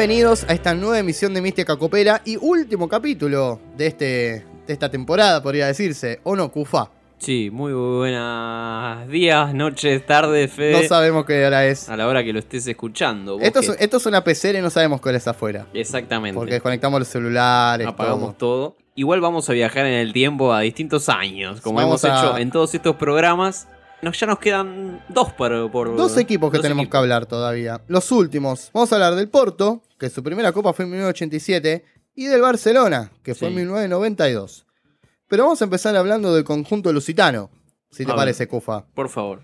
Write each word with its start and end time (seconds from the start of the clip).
Bienvenidos 0.00 0.46
a 0.48 0.54
esta 0.54 0.72
nueva 0.72 0.98
emisión 0.98 1.34
de 1.34 1.42
Mística 1.42 1.76
Copera 1.76 2.22
y 2.24 2.38
último 2.38 2.88
capítulo 2.88 3.60
de, 3.76 3.86
este, 3.86 4.04
de 4.66 4.72
esta 4.72 4.90
temporada, 4.90 5.42
podría 5.42 5.66
decirse. 5.66 6.20
¿O 6.22 6.34
no, 6.34 6.50
Cufa? 6.50 6.88
Sí, 7.18 7.50
muy 7.52 7.74
buenos 7.74 9.06
días, 9.08 9.52
noches, 9.52 10.06
tardes, 10.06 10.50
Fede. 10.50 10.80
No 10.80 10.88
sabemos 10.88 11.26
qué 11.26 11.44
hora 11.44 11.66
es. 11.66 11.90
A 11.90 11.98
la 11.98 12.08
hora 12.08 12.24
que 12.24 12.32
lo 12.32 12.38
estés 12.38 12.66
escuchando. 12.66 13.38
Esto 13.42 13.60
es, 13.60 13.76
esto 13.78 13.98
es 13.98 14.06
una 14.06 14.24
pecera 14.24 14.58
y 14.58 14.62
no 14.62 14.70
sabemos 14.70 15.02
cuál 15.02 15.16
es 15.16 15.28
afuera. 15.28 15.66
Exactamente. 15.74 16.34
Porque 16.34 16.54
desconectamos 16.54 16.98
los 16.98 17.08
celulares. 17.08 17.86
Apagamos 17.86 18.38
todo. 18.38 18.70
todo. 18.70 18.76
Igual 18.94 19.20
vamos 19.20 19.50
a 19.50 19.52
viajar 19.52 19.84
en 19.84 19.92
el 19.92 20.14
tiempo 20.14 20.54
a 20.54 20.60
distintos 20.60 21.10
años, 21.10 21.60
como 21.60 21.76
Vamos 21.76 22.02
hemos 22.02 22.16
a- 22.16 22.26
hecho 22.26 22.38
en 22.38 22.50
todos 22.50 22.74
estos 22.74 22.96
programas. 22.96 23.68
Nos, 24.02 24.18
ya 24.18 24.26
nos 24.26 24.38
quedan 24.38 25.04
dos 25.08 25.32
por... 25.34 25.70
por 25.70 25.94
Dos 25.96 26.16
equipos 26.16 26.50
que 26.50 26.56
dos 26.58 26.62
tenemos 26.62 26.88
que 26.88 26.96
hablar 26.96 27.26
todavía. 27.26 27.82
Los 27.86 28.10
últimos. 28.12 28.70
Vamos 28.72 28.90
a 28.92 28.94
hablar 28.96 29.14
del 29.14 29.28
Porto, 29.28 29.82
que 29.98 30.08
su 30.08 30.22
primera 30.22 30.52
copa 30.52 30.72
fue 30.72 30.84
en 30.86 30.92
1987, 30.92 31.84
y 32.14 32.26
del 32.26 32.40
Barcelona, 32.40 33.12
que 33.22 33.34
fue 33.34 33.48
en 33.48 33.54
Sí. 33.54 33.60
1992. 33.60 34.66
Pero 35.28 35.44
vamos 35.44 35.60
a 35.60 35.64
empezar 35.64 35.94
hablando 35.96 36.34
del 36.34 36.44
conjunto 36.44 36.92
lusitano, 36.92 37.50
si 37.90 38.04
te 38.04 38.10
A 38.10 38.14
ver. 38.14 38.16
parece, 38.22 38.48
Cufa. 38.48 38.86
Por 38.94 39.08
favor. 39.08 39.42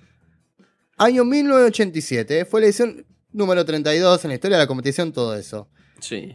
Año 0.96 1.24
1987, 1.24 2.44
fue 2.46 2.60
la 2.62 2.66
edición 2.68 3.04
número 3.32 3.64
32 3.64 4.24
en 4.24 4.28
la 4.30 4.34
historia 4.34 4.56
de 4.56 4.62
la 4.64 4.66
competición, 4.66 5.12
todo 5.12 5.36
eso. 5.36 5.68
Sí. 6.00 6.34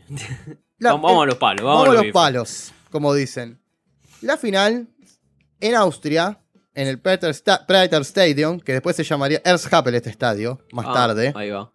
La- 0.77 0.93
vamos, 0.93 1.09
vamos 1.11 1.23
a 1.23 1.25
los 1.25 1.35
palos. 1.35 1.65
Vamos, 1.65 1.85
Vamos 1.87 1.99
a 1.99 2.03
los 2.03 2.13
palos, 2.13 2.71
como 2.91 3.13
dicen. 3.13 3.59
La 4.21 4.37
final 4.37 4.87
en 5.59 5.75
Austria, 5.75 6.39
en 6.73 6.87
el 6.87 6.99
Sta- 7.33 7.65
Prater 7.65 8.01
Stadium, 8.01 8.59
que 8.59 8.73
después 8.73 8.95
se 8.95 9.03
llamaría 9.03 9.41
Erzhapel 9.43 9.95
este 9.95 10.09
estadio, 10.09 10.59
más 10.71 10.85
Ah, 10.89 10.93
tarde. 10.93 11.31
Ahí 11.35 11.49
va. 11.49 11.71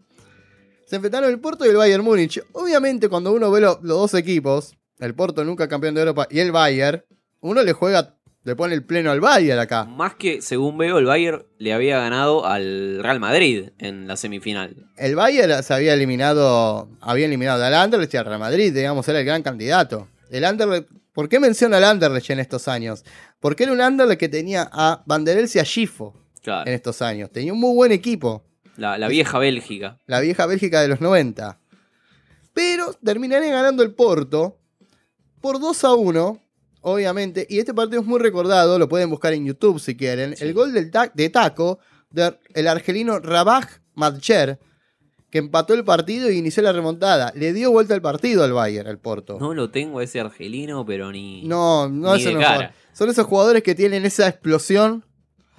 Se 0.86 0.97
enfrentaron 0.97 1.30
el 1.30 1.41
Porto 1.41 1.66
y 1.66 1.69
el 1.69 1.77
Bayern 1.77 2.05
Múnich. 2.05 2.41
Obviamente, 2.53 3.08
cuando 3.08 3.33
uno 3.33 3.50
ve 3.50 3.61
lo- 3.61 3.80
los 3.83 3.98
dos 3.98 4.14
equipos, 4.14 4.77
el 5.00 5.14
Porto 5.14 5.44
nunca 5.44 5.69
campeón 5.69 5.94
de 5.94 6.00
Europa 6.03 6.27
y 6.30 6.38
el 6.38 6.53
Bayern, 6.53 7.05
uno 7.41 7.62
le 7.62 7.72
juega, 7.72 8.14
le 8.44 8.55
pone 8.55 8.75
el 8.75 8.84
pleno 8.84 9.11
al 9.11 9.20
Bayern 9.20 9.58
acá. 9.58 9.84
Más 9.84 10.14
que, 10.14 10.41
según 10.41 10.78
veo, 10.78 10.98
el 10.98 11.05
Bayern 11.05 11.44
le 11.58 11.72
había 11.75 11.98
ganado 11.98 12.47
al 12.47 13.00
Real 13.03 13.19
Madrid 13.19 13.70
en 13.78 14.06
la 14.06 14.16
semifinal. 14.16 14.77
El 14.97 15.16
Bayern 15.16 15.62
se 15.64 15.75
había 15.75 15.92
eliminado, 15.94 16.88
había 17.00 17.27
eliminado 17.27 17.64
al 17.64 17.75
Anderlecht 17.75 18.14
y 18.14 18.16
al 18.19 18.25
Real 18.27 18.38
Madrid, 18.38 18.72
digamos, 18.72 19.08
era 19.08 19.19
el 19.19 19.27
gran 19.27 19.42
candidato. 19.42 20.08
El 20.31 20.44
Anderlecht, 20.44 20.88
¿por 21.17 21.28
qué 21.28 21.41
menciona 21.41 21.78
al 21.78 21.84
Anderlecht 21.84 22.31
en 22.31 22.39
estos 22.39 22.69
años? 22.69 23.05
Porque 23.41 23.64
era 23.64 23.72
un 23.72 23.81
Anderlecht 23.81 24.20
que 24.20 24.28
tenía 24.28 24.69
a 24.70 25.03
Banderels 25.06 25.56
y 25.56 25.59
a 25.59 25.64
Schifo 25.64 26.14
Claro. 26.42 26.69
en 26.69 26.75
estos 26.75 27.03
años. 27.03 27.33
Tenía 27.33 27.53
un 27.53 27.59
muy 27.59 27.75
buen 27.75 27.91
equipo. 27.91 28.45
La, 28.77 28.98
la 28.98 29.09
vieja 29.09 29.39
Bélgica. 29.39 29.98
la 30.06 30.20
vieja 30.20 30.47
Bélgica 30.47 30.81
de 30.83 30.89
los 30.89 31.00
90. 31.00 31.59
Pero 32.53 32.92
terminaría 33.05 33.50
ganando 33.50 33.83
el 33.83 33.94
Porto 33.94 34.59
por 35.41 35.59
2 35.61 35.84
a 35.84 35.94
1, 35.94 36.42
obviamente. 36.83 37.47
Y 37.50 37.59
este 37.59 37.75
partido 37.75 38.00
es 38.03 38.06
muy 38.06 38.20
recordado, 38.20 38.78
lo 38.78 38.89
pueden 38.89 39.11
buscar 39.11 39.33
en 39.33 39.44
YouTube 39.47 39.81
si 39.81 39.97
quieren. 39.97 40.37
Sí. 40.37 40.44
El 40.44 40.55
gol 40.55 40.72
del 40.72 40.91
ta- 40.91 41.11
de 41.14 41.31
taco 41.31 41.78
del 42.11 42.69
argelino 42.69 43.19
Rabaj 43.19 43.67
Madcher, 43.94 44.59
que 45.37 45.41
empató 45.41 45.75
el 45.75 45.84
partido 45.84 46.31
y 46.31 46.39
inició 46.39 46.62
la 46.62 46.73
remontada. 46.73 47.31
Le 47.34 47.53
dio 47.53 47.70
vuelta 47.70 47.95
el 47.95 48.01
partido 48.01 48.42
al 48.42 48.55
Bayern, 48.55 48.89
al 48.89 48.98
Porto. 48.98 49.37
No 49.39 49.53
lo 49.53 49.69
tengo 49.70 50.01
ese 50.01 50.19
argelino, 50.19 50.87
pero 50.87 51.12
ni. 51.12 51.43
No, 51.43 51.91
no, 51.91 52.15
Ni 52.15 52.20
eso 52.20 52.31
de 52.31 52.34
no 52.37 52.41
cara. 52.41 52.75
Son 52.95 53.11
esos 53.11 53.27
jugadores 53.27 53.62
que 53.62 53.75
tienen 53.75 54.06
esa 54.06 54.27
explosión. 54.28 55.05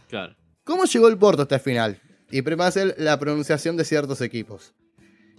Claro. 0.09 0.36
¿Cómo 0.64 0.86
llegó 0.86 1.08
el 1.09 1.17
Porto 1.19 1.44
hasta 1.44 1.56
el 1.56 1.61
final? 1.61 2.02
Y 2.31 2.42
prepárense 2.42 2.95
la 2.97 3.19
pronunciación 3.19 3.78
de 3.78 3.86
ciertos 3.86 4.19
equipos. 4.22 4.74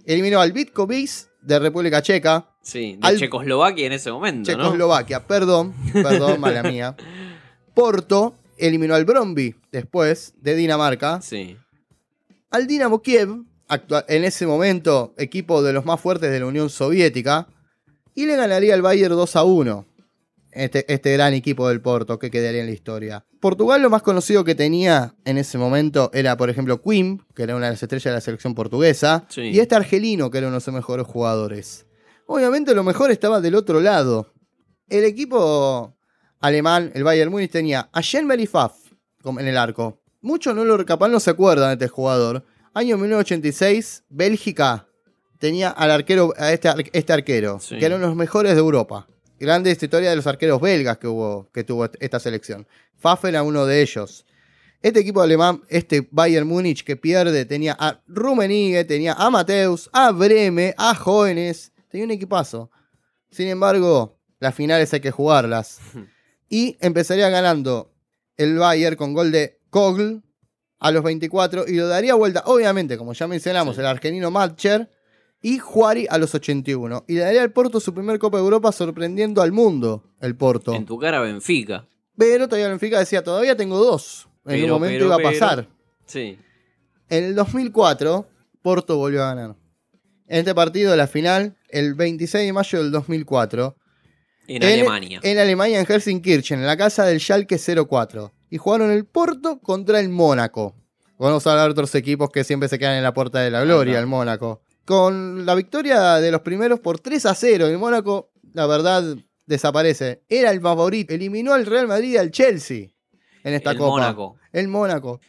Eliminó 0.05 0.39
al 0.39 0.53
Bitkovic 0.53 1.09
de 1.41 1.59
República 1.59 2.01
Checa, 2.01 2.47
Sí, 2.61 2.93
de 3.01 3.07
Al- 3.07 3.17
Checoslovaquia 3.17 3.87
en 3.87 3.91
ese 3.93 4.09
momento, 4.11 4.49
¿no? 4.55 4.63
Checoslovaquia, 4.63 5.27
perdón, 5.27 5.73
perdón, 5.91 6.39
mala 6.39 6.63
mía. 6.63 6.95
Porto 7.73 8.35
eliminó 8.57 8.95
al 8.95 9.03
Bromby 9.03 9.55
después 9.71 10.33
de 10.41 10.55
Dinamarca, 10.55 11.21
Sí. 11.21 11.57
al 12.49 12.67
Dinamo 12.67 13.01
Kiev, 13.01 13.43
en 14.07 14.23
ese 14.23 14.47
momento 14.47 15.13
equipo 15.17 15.61
de 15.61 15.73
los 15.73 15.85
más 15.85 15.99
fuertes 15.99 16.31
de 16.31 16.39
la 16.39 16.45
Unión 16.45 16.69
Soviética, 16.69 17.47
y 18.15 18.25
le 18.25 18.35
ganaría 18.35 18.73
al 18.73 18.81
Bayern 18.81 19.15
2 19.15 19.35
a 19.35 19.43
1. 19.43 19.85
Este, 20.51 20.91
este 20.91 21.13
gran 21.13 21.33
equipo 21.35 21.69
del 21.69 21.79
Porto 21.79 22.17
que 22.17 22.31
quedaría 22.31 22.61
en 22.61 22.65
la 22.65 22.71
historia. 22.73 23.23
Portugal 23.39 23.83
lo 23.83 23.91
más 23.91 24.01
conocido 24.01 24.43
que 24.43 24.55
tenía 24.55 25.13
en 25.23 25.37
ese 25.37 25.59
momento 25.59 26.09
era, 26.11 26.35
por 26.37 26.49
ejemplo, 26.49 26.81
Quim, 26.81 27.19
que 27.35 27.43
era 27.43 27.55
una 27.55 27.67
de 27.67 27.73
las 27.73 27.83
estrellas 27.83 28.05
de 28.05 28.11
la 28.13 28.21
selección 28.21 28.55
portuguesa, 28.55 29.25
Sí. 29.29 29.41
y 29.41 29.59
este 29.59 29.75
argelino, 29.75 30.31
que 30.31 30.39
era 30.39 30.47
uno 30.47 30.55
de 30.55 30.61
sus 30.61 30.73
mejores 30.73 31.05
jugadores. 31.05 31.85
Obviamente 32.25 32.73
lo 32.73 32.83
mejor 32.83 33.11
estaba 33.11 33.41
del 33.41 33.53
otro 33.53 33.79
lado. 33.79 34.33
El 34.87 35.03
equipo 35.03 35.95
alemán, 36.39 36.91
el 36.95 37.03
Bayern 37.03 37.29
Múnich, 37.31 37.51
tenía 37.51 37.87
a 37.93 38.01
Jean-Marie 38.01 38.47
Pfaff 38.47 38.73
como 39.21 39.39
en 39.39 39.47
el 39.47 39.55
arco. 39.57 40.01
Muchos 40.21 40.55
no 40.55 40.65
lo, 40.65 40.83
capaz 40.85 41.09
no 41.09 41.19
se 41.19 41.29
acuerdan 41.29 41.69
de 41.77 41.85
este 41.85 41.87
jugador. 41.95 42.43
Año 42.79 42.97
1986, 42.97 44.05
Bélgica 44.07 44.87
tenía 45.37 45.69
al 45.69 45.91
arquero, 45.91 46.33
a 46.37 46.53
este, 46.53 46.69
este 46.93 47.11
arquero, 47.11 47.59
Sí. 47.59 47.77
que 47.77 47.85
era 47.85 47.97
uno 47.97 48.05
de 48.05 48.11
los 48.11 48.15
mejores 48.15 48.53
de 48.53 48.59
Europa. 48.59 49.05
Grande 49.37 49.69
historia 49.69 50.11
de 50.11 50.15
los 50.15 50.25
arqueros 50.27 50.61
belgas 50.61 50.97
que, 50.97 51.07
hubo, 51.07 51.49
que 51.51 51.65
tuvo 51.65 51.89
esta 51.99 52.21
selección. 52.21 52.65
Pfaff 53.01 53.25
era 53.25 53.43
uno 53.43 53.65
de 53.65 53.81
ellos. 53.81 54.25
Este 54.81 55.01
equipo 55.01 55.21
alemán, 55.21 55.61
este 55.67 56.07
Bayern 56.09 56.47
Múnich 56.47 56.85
que 56.85 56.95
pierde, 56.95 57.43
tenía 57.43 57.75
a 57.77 57.99
Rummenigge, 58.07 58.85
tenía 58.85 59.11
a 59.11 59.29
Mateus, 59.29 59.89
a 59.91 60.13
Breme, 60.13 60.73
a 60.77 60.95
Jóvenes. 60.95 61.73
Tenía 61.89 62.05
un 62.05 62.11
equipazo. 62.11 62.71
Sin 63.29 63.49
embargo, 63.49 64.17
las 64.39 64.55
finales 64.55 64.93
hay 64.93 65.01
que 65.01 65.11
jugarlas. 65.11 65.79
Y 66.51 66.77
empezaría 66.79 67.29
ganando 67.29 67.91
el 68.37 68.57
Bayern 68.57 68.95
con 68.95 69.13
gol 69.13 69.33
de 69.33 69.59
Kogl 69.69 70.23
a 70.79 70.91
los 70.91 71.03
24 71.03 71.67
y 71.67 71.73
lo 71.75 71.87
daría 71.87 72.15
vuelta, 72.15 72.43
obviamente, 72.45 72.97
como 72.97 73.13
ya 73.13 73.27
mencionamos, 73.27 73.75
Sí. 73.75 73.81
el 73.81 73.87
argelino 73.87 74.31
Matcher 74.31 74.89
y 75.41 75.57
Juari 75.59 76.07
a 76.09 76.17
los 76.17 76.33
81. 76.35 77.03
Y 77.07 77.13
le 77.15 77.21
daría 77.21 77.41
al 77.41 77.51
Porto 77.51 77.79
su 77.79 77.93
primer 77.93 78.19
Copa 78.19 78.37
de 78.37 78.43
Europa 78.43 78.71
sorprendiendo 78.71 79.41
al 79.41 79.51
mundo, 79.51 80.03
el 80.21 80.35
Porto. 80.35 80.73
En 80.73 80.85
tu 80.85 80.97
cara, 80.97 81.19
Benfica. 81.21 81.85
Pero 82.17 82.47
todavía 82.47 82.67
Benfica 82.69 82.99
decía, 82.99 83.23
todavía 83.23 83.55
tengo 83.55 83.77
dos. 83.77 84.27
En 84.45 84.51
Pero, 84.61 84.65
un 84.65 84.71
momento 84.71 84.95
pero, 84.95 85.05
iba 85.05 85.15
a 85.15 85.17
pero. 85.17 85.29
pasar. 85.29 85.67
Sí. 86.05 86.37
En 87.09 87.23
el 87.23 87.35
2004, 87.35 88.27
Porto 88.61 88.97
volvió 88.97 89.23
a 89.23 89.33
ganar. 89.33 89.55
En 90.27 90.39
este 90.39 90.53
partido, 90.53 90.95
la 90.95 91.07
final, 91.07 91.55
el 91.69 91.93
26 91.95 92.45
de 92.45 92.53
mayo 92.53 92.79
del 92.83 92.91
2004, 92.91 93.75
En, 94.47 94.63
Alemania. 94.63 95.19
En 95.23 95.37
Alemania, 95.39 95.79
en 95.79 95.85
Helsinkirchen, 95.85 96.59
en 96.59 96.65
la 96.67 96.77
casa 96.77 97.05
del 97.05 97.19
Schalke 97.19 97.57
04. 97.57 98.33
Y 98.49 98.57
jugaron 98.57 98.91
el 98.91 99.05
Porto 99.05 99.59
contra 99.59 99.99
el 99.99 100.09
Mónaco. 100.09 100.75
Vamos 101.17 101.45
a 101.45 101.51
hablar 101.51 101.65
de 101.67 101.71
otros 101.71 101.93
equipos 101.95 102.29
que 102.29 102.43
siempre 102.43 102.69
se 102.69 102.79
quedan 102.79 102.95
en 102.95 103.03
la 103.03 103.13
puerta 103.13 103.39
de 103.39 103.51
la 103.51 103.63
gloria, 103.63 103.93
Ajá. 103.95 104.01
el 104.01 104.07
Mónaco. 104.07 104.61
Con 104.85 105.45
la 105.45 105.53
victoria 105.55 106.15
de 106.15 106.31
los 106.31 106.41
primeros 106.41 106.79
por 106.79 106.99
3 106.99 107.25
a 107.27 107.35
0, 107.35 107.67
el 107.67 107.77
Mónaco, 107.77 108.31
la 108.53 108.65
verdad, 108.65 109.03
desaparece. 109.45 110.23
Era 110.29 110.51
el 110.51 110.61
favorito. 110.61 111.13
Eliminó 111.13 111.53
al 111.53 111.65
Real 111.65 111.87
Madrid 111.87 112.13
y 112.13 112.17
al 112.17 112.31
Chelsea 112.31 112.87
en 113.43 113.53
esta 113.53 113.71
el 113.71 113.77
copa. 113.77 113.89
Mónaco. 113.91 114.35
El 114.51 114.67
Mónaco. 114.67 115.19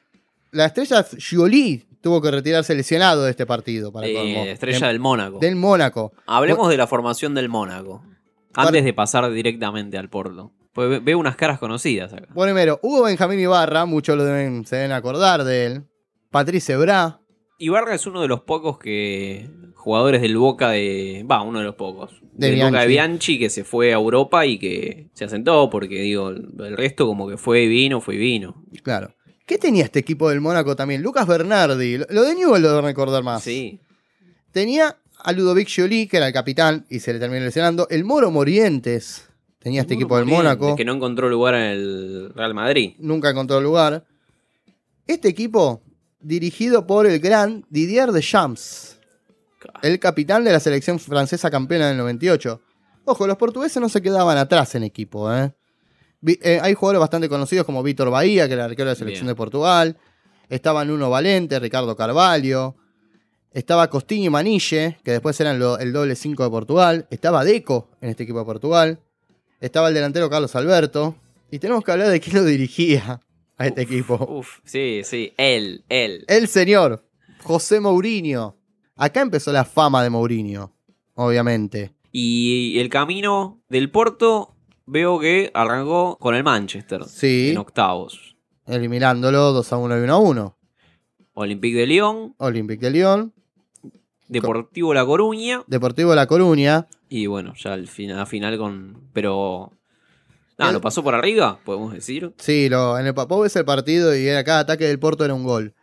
La 0.53 0.67
estrella 0.67 1.05
Gioli 1.19 1.87
tuvo 2.01 2.23
que 2.23 2.31
retirarse 2.31 2.75
lesionado 2.75 3.25
de 3.25 3.31
este 3.31 3.45
partido. 3.45 3.93
Para 3.93 4.07
Eh, 4.07 4.53
estrella 4.53 4.87
De- 4.87 4.93
del 4.93 5.01
Mónaco. 5.01 5.39
del 5.41 5.57
Mónaco. 5.57 6.13
Hablemos 6.27 6.69
de 6.71 6.77
la 6.77 6.87
formación 6.87 7.35
del 7.35 7.49
Mónaco. 7.49 8.03
Antes 8.55 8.85
de 8.85 8.95
pasar 8.95 9.31
directamente 9.33 9.99
al 9.99 10.09
Porto. 10.09 10.53
Pues 10.73 10.89
ve- 10.89 11.01
veo 11.01 11.19
unas 11.19 11.37
caras 11.37 11.59
conocidas 11.59 12.13
acá. 12.13 12.28
Bueno, 12.34 12.53
primero, 12.53 12.78
Hugo 12.83 13.03
Benjamín 13.05 13.41
Ibarra, 13.41 13.87
muchos 13.87 14.17
lo 14.17 14.25
deben, 14.25 14.65
se 14.67 14.77
deben 14.77 14.93
acordar 14.93 15.45
de 15.45 15.67
él. 15.67 15.84
Patrice 16.31 16.77
Bra, 16.77 17.21
Ibarra 17.59 17.95
es 17.95 18.07
uno 18.07 18.22
de 18.22 18.28
los 18.28 18.41
pocos 18.43 18.78
que 18.78 19.51
jugadores 19.75 20.22
del 20.22 20.37
Boca 20.39 20.71
de. 20.71 21.27
Va, 21.31 21.43
uno 21.43 21.59
de 21.59 21.65
los 21.67 21.75
pocos. 21.75 22.22
De 22.33 22.51
del 22.53 22.61
Boca 22.65 22.81
de 22.83 22.87
Bianchi. 22.87 23.39
Que 23.39 23.51
se 23.51 23.65
fue 23.65 23.91
a 23.91 23.97
Europa 23.97 24.47
y 24.47 24.59
que 24.59 25.09
se 25.13 25.25
asentó, 25.25 25.69
porque 25.69 26.01
digo, 26.03 26.31
el 26.31 26.77
resto 26.77 27.07
como 27.07 27.28
que 27.28 27.37
fue 27.37 27.65
y 27.65 27.69
vino, 27.69 28.01
fue 28.01 28.15
y 28.15 28.19
vino. 28.19 28.65
claro. 28.83 29.15
¿Qué 29.47 29.59
tenía 29.59 29.83
este 29.83 29.99
equipo 29.99 30.31
del 30.31 30.41
Mónaco 30.41 30.77
también? 30.77 31.03
Lucas 31.03 31.27
Bernardi. 31.27 31.99
Lo- 31.99 32.23
de 32.23 32.34
Newell 32.37 32.63
lo 32.63 32.69
deben 32.71 32.84
recordar 32.84 33.25
más. 33.25 33.43
Sí. 33.43 33.81
Tenía 34.53 34.97
a 35.19 35.33
Ludovic 35.33 35.66
Gioli, 35.69 36.07
que 36.07 36.19
era 36.19 36.28
el 36.28 36.33
capitán, 36.33 36.87
y 36.89 37.01
se 37.01 37.13
le 37.13 37.19
terminó 37.19 37.45
lesionando. 37.45 37.89
El 37.91 38.05
Moro 38.05 38.31
Morientes. 38.31 39.28
Tenía 39.60 39.83
este 39.83 39.95
equipo 39.95 40.16
del 40.16 40.24
Mónaco. 40.24 40.74
Que 40.74 40.86
no 40.86 40.95
encontró 40.95 41.28
lugar 41.28 41.54
en 41.54 41.62
el 41.62 42.33
Real 42.34 42.54
Madrid. 42.54 42.95
Nunca 42.98 43.30
encontró 43.30 43.60
lugar. 43.60 44.07
Este 45.07 45.28
equipo, 45.28 45.83
dirigido 46.18 46.86
por 46.86 47.07
el 47.07 47.21
gran 47.21 47.66
Didier 47.68 48.10
Deschamps. 48.10 48.98
el 49.83 49.98
capitán 49.98 50.45
de 50.45 50.53
la 50.53 50.60
selección 50.60 50.98
francesa 50.98 51.51
campeona 51.51 51.89
del 51.89 51.98
98. 51.98 52.60
Ojo, 53.04 53.27
los 53.27 53.36
portugueses 53.36 53.80
no 53.83 53.91
se 53.91 54.01
quedaban 54.01 54.39
atrás 54.39 54.74
en 54.77 54.83
equipo. 54.83 55.30
¿eh? 55.30 55.53
Eh, 56.27 56.59
hay 56.63 56.72
jugadores 56.72 57.01
bastante 57.01 57.28
conocidos 57.28 57.66
como 57.66 57.83
Víctor 57.83 58.10
Bahía, 58.10 58.47
que 58.47 58.54
era 58.54 58.65
el 58.65 58.71
arquero 58.71 58.89
de 58.89 58.92
la 58.95 58.98
selección 58.98 59.27
Bien. 59.27 59.34
de 59.34 59.36
Portugal. 59.36 59.98
Estaban 60.48 60.89
Nuno 60.89 61.10
Valente, 61.10 61.59
Ricardo 61.60 61.95
Carvalho. 61.95 62.77
Estaba 63.53 63.91
Costinho 63.91 64.27
y 64.27 64.30
Manille, 64.30 64.98
que 65.04 65.10
después 65.10 65.39
eran 65.41 65.60
el 65.80 65.92
doble 65.92 66.16
5 66.16 66.45
de 66.45 66.51
Portugal. 66.51 67.06
Estaba 67.10 67.45
Deco 67.45 67.91
en 68.01 68.09
este 68.09 68.22
equipo 68.22 68.39
de 68.39 68.45
Portugal. 68.47 69.01
Estaba 69.60 69.89
el 69.89 69.95
delantero 69.95 70.30
Carlos 70.30 70.54
Alberto. 70.57 71.16
Y 71.51 71.59
tenemos 71.59 71.84
que 71.84 71.92
hablar 71.92 72.09
de 72.09 72.21
quién 72.21 72.36
lo 72.36 72.45
dirigía 72.45 73.21
a 73.59 73.66
este 73.66 73.83
equipo. 73.83 74.15
Uf, 74.30 74.59
sí, 74.65 75.03
sí. 75.04 75.33
Él, 75.36 75.84
él. 75.89 76.24
El 76.28 76.48
señor 76.48 77.04
José 77.42 77.80
Mourinho. 77.80 78.57
Acá 78.97 79.21
empezó 79.22 79.53
la 79.53 79.65
fama 79.65 80.03
de 80.03 80.10
Mourinho, 80.10 80.72
obviamente. 81.15 81.92
Y 82.12 82.78
el 82.78 82.89
camino 82.89 83.60
del 83.68 83.91
Porto 83.91 84.54
veo 84.86 85.18
que 85.18 85.51
arrancó 85.54 86.16
con 86.18 86.34
el 86.34 86.45
Manchester 86.45 87.04
Sí, 87.04 87.51
en 87.51 87.59
octavos. 87.59 88.36
eliminándolo 88.66 89.53
2 89.53 89.72
a 89.72 89.77
1 89.77 89.98
y 89.98 90.01
1 90.03 90.13
a 90.13 90.18
1. 90.18 90.56
Olympique 91.34 91.78
de 91.78 91.86
Lyon, 91.86 92.34
Olympique 92.39 92.84
de 92.86 92.91
Lyon, 92.91 93.33
Deportivo 94.30 94.94
La 94.94 95.04
Coruña 95.04 95.65
Deportivo 95.66 96.15
La 96.15 96.27
Coruña. 96.27 96.86
y 97.09 97.27
bueno, 97.27 97.53
ya 97.56 97.72
al 97.72 97.88
final, 97.88 98.27
final 98.27 98.56
con... 98.59 99.10
Pero... 99.12 99.72
Nada, 100.59 100.72
lo 100.72 100.80
pasó 100.80 101.03
por 101.03 101.15
arriba, 101.15 101.59
podemos 101.65 101.92
decir. 101.94 102.34
Sí, 102.36 102.68
lo, 102.68 102.98
en 102.98 103.06
el 103.06 103.12
vos 103.12 103.42
ves 103.42 103.56
el 103.56 103.65
partido 103.65 104.15
y 104.15 104.27
era 104.27 104.44
cada 104.44 104.60
ataque 104.60 104.86
del 104.86 104.98
Porto 104.98 105.24
era 105.24 105.32
un 105.32 105.42
gol. 105.42 105.74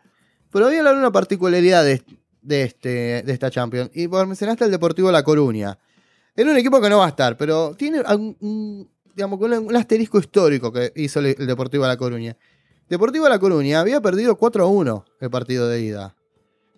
Pero 0.52 0.66
había 0.66 0.82
una 0.82 1.10
particularidad 1.10 1.84
de, 1.84 2.00
de 2.42 2.62
este, 2.62 3.22
de 3.24 3.32
esta 3.32 3.50
Champions. 3.50 3.90
Y 3.92 4.06
por 4.06 4.24
mencionaste 4.26 4.64
el 4.64 4.70
Deportivo 4.70 5.10
La 5.10 5.24
Coruña. 5.24 5.76
Era 6.36 6.52
un 6.52 6.56
equipo 6.56 6.80
que 6.80 6.88
no 6.88 6.98
va 6.98 7.06
a 7.06 7.08
estar, 7.08 7.36
pero 7.36 7.74
tiene 7.76 8.02
un, 8.02 8.88
digamos, 9.16 9.40
un, 9.40 9.52
un 9.52 9.76
asterisco 9.76 10.20
histórico 10.20 10.72
que 10.72 10.92
hizo 10.94 11.18
el, 11.18 11.34
el 11.36 11.46
Deportivo 11.48 11.84
La 11.84 11.96
Coruña. 11.96 12.36
Deportivo 12.88 13.28
La 13.28 13.40
Coruña 13.40 13.80
había 13.80 14.00
perdido 14.00 14.36
4 14.36 14.62
a 14.62 14.66
1 14.68 15.04
el 15.20 15.30
partido 15.30 15.68
de 15.68 15.80
ida. 15.82 16.14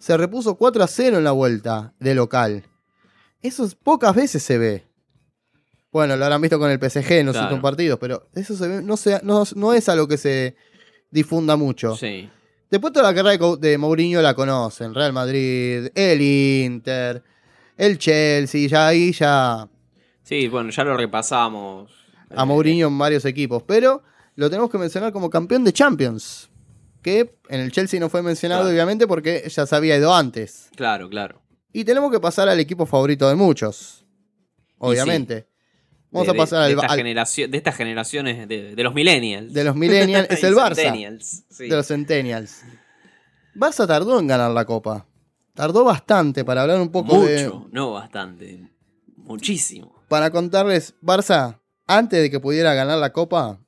Se 0.01 0.17
repuso 0.17 0.57
4 0.57 0.83
a 0.83 0.87
0 0.89 1.19
en 1.19 1.25
la 1.25 1.31
vuelta 1.33 1.93
de 2.01 2.15
local. 2.17 2.65
Eso 3.43 3.65
es- 3.65 3.75
pocas 3.77 4.15
veces 4.17 4.43
se 4.43 4.59
ve. 4.59 4.85
Bueno, 5.93 6.17
lo 6.17 6.25
habrán 6.25 6.41
visto 6.41 6.59
con 6.59 6.71
el 6.71 6.79
PSG 6.81 7.19
en 7.21 7.27
los 7.27 7.35
Claro. 7.35 7.49
últimos 7.49 7.63
partidos, 7.63 7.99
pero 8.01 8.29
eso 8.35 8.57
se 8.57 8.67
ve, 8.67 8.83
no, 8.83 8.97
se- 8.97 9.21
no, 9.23 9.45
no 9.55 9.73
es 9.75 9.89
algo 9.89 10.09
que 10.09 10.17
se 10.17 10.57
difunda 11.11 11.57
mucho. 11.57 11.97
Sí. 11.97 12.29
Después 12.71 12.93
toda 12.93 13.11
la 13.13 13.15
carrera 13.15 13.37
de, 13.57 13.57
de 13.71 13.79
Mourinho 13.79 14.23
la 14.23 14.35
conocen. 14.35 14.95
Real 14.95 15.13
Madrid, 15.13 15.89
el 15.95 16.21
Inter, 16.23 17.23
el 17.77 17.99
Chelsea, 17.99 18.69
ya 18.69 18.87
ahí 18.89 19.13
ya 19.13 19.69
Sí, 20.23 20.47
bueno, 20.49 20.71
ya 20.71 20.85
lo 20.85 20.97
repasamos. 20.97 21.91
a 22.35 22.45
Mourinho 22.45 22.87
en 22.87 22.97
varios 22.99 23.25
equipos. 23.25 23.65
Pero 23.65 24.03
lo 24.37 24.49
tenemos 24.49 24.71
que 24.71 24.79
mencionar 24.79 25.13
como 25.13 25.29
campeón 25.29 25.65
de 25.65 25.73
Champions. 25.73 26.50
Que 27.03 27.35
en 27.49 27.61
el 27.61 27.73
Chelsea 27.73 27.99
no 28.01 28.09
fue 28.11 28.23
mencionado, 28.23 28.63
Claro. 28.63 28.75
obviamente, 28.75 29.07
porque 29.07 29.45
ya 29.49 29.67
se 29.67 29.75
había 29.77 29.97
ido 29.97 30.15
antes. 30.15 30.69
Claro, 30.77 31.09
claro. 31.09 31.41
Y 31.73 31.85
tenemos 31.85 32.11
que 32.13 32.21
pasar 32.21 32.49
al 32.49 32.61
equipo 32.61 32.85
favorito 32.87 33.29
de 33.29 33.35
muchos. 33.37 34.05
Obviamente. 34.79 35.47
Vamos 36.11 36.27
de, 36.27 36.33
a 36.33 36.37
pasar 36.37 36.59
de, 36.61 36.65
al, 36.65 36.71
de 36.71 36.75
estas 36.77 36.91
al- 36.91 36.99
generación- 36.99 37.51
de 37.51 37.57
estas 37.57 37.77
generaciones 37.77 38.49
de, 38.49 38.75
de 38.75 38.83
los 38.83 38.93
millennials. 38.95 39.53
de 39.53 39.65
los 39.65 39.77
Millennials. 39.77 40.27
es 40.31 40.43
el 40.43 40.55
Barça. 40.55 41.19
sí. 41.49 41.69
de 41.69 41.77
los 41.77 41.87
Centennials. 41.87 42.63
Barça 43.55 43.87
tardó 43.87 44.19
en 44.19 44.27
ganar 44.27 44.51
la 44.51 44.65
Copa. 44.65 45.07
Tardó 45.55 45.85
bastante 45.85 46.45
para 46.45 46.63
hablar 46.63 46.81
un 46.81 46.91
poco 46.91 47.15
Mucho, 47.17 47.29
de. 47.29 47.53
no 47.73 47.93
bastante. 47.93 48.69
Muchísimo. 49.17 50.03
Para 50.09 50.31
contarles, 50.31 50.95
Barça, 51.01 51.61
antes 51.87 52.21
de 52.21 52.31
que 52.31 52.41
pudiera 52.41 52.75
ganar 52.75 52.99
la 52.99 53.13
Copa, 53.13 53.61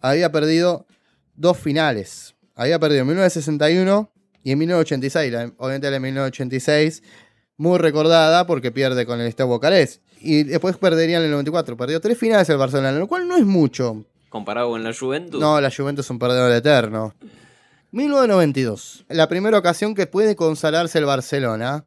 había 0.00 0.30
perdido 0.32 0.86
dos 1.34 1.56
finales. 1.58 2.34
Había 2.54 2.78
perdido 2.78 3.02
en 3.02 3.08
1961 3.08 4.10
y 4.42 4.52
en 4.52 4.58
1986. 4.58 5.32
La- 5.32 5.52
obviamente 5.58 5.86
la 5.88 5.92
de 5.92 6.00
1986, 6.00 7.02
muy 7.56 7.78
recordada 7.78 8.46
porque 8.46 8.70
pierde 8.72 9.06
con 9.06 9.20
el 9.20 9.26
Estado 9.26 9.48
Bucarest. 9.48 10.02
Y 10.20 10.44
después 10.44 10.76
perdería 10.76 11.18
en 11.18 11.24
el 11.24 11.30
94. 11.30 11.76
Perdió 11.76 12.00
tres 12.00 12.16
finales 12.18 12.48
el 12.48 12.56
Barcelona, 12.56 12.92
lo 12.92 13.06
cual 13.06 13.28
no 13.28 13.36
es 13.36 13.44
mucho. 13.44 14.04
Comparado 14.30 14.70
con 14.70 14.82
la 14.82 14.92
Juventus. 14.94 15.40
No, 15.40 15.60
la 15.60 15.70
Juventus 15.70 16.06
es 16.06 16.10
un 16.10 16.18
perdedor 16.18 16.50
eterno. 16.52 17.14
1992. 17.92 19.04
La 19.08 19.28
primera 19.28 19.58
ocasión 19.58 19.94
que 19.94 20.06
puede 20.06 20.34
consagrarse 20.36 20.98
el 20.98 21.04
Barcelona 21.04 21.84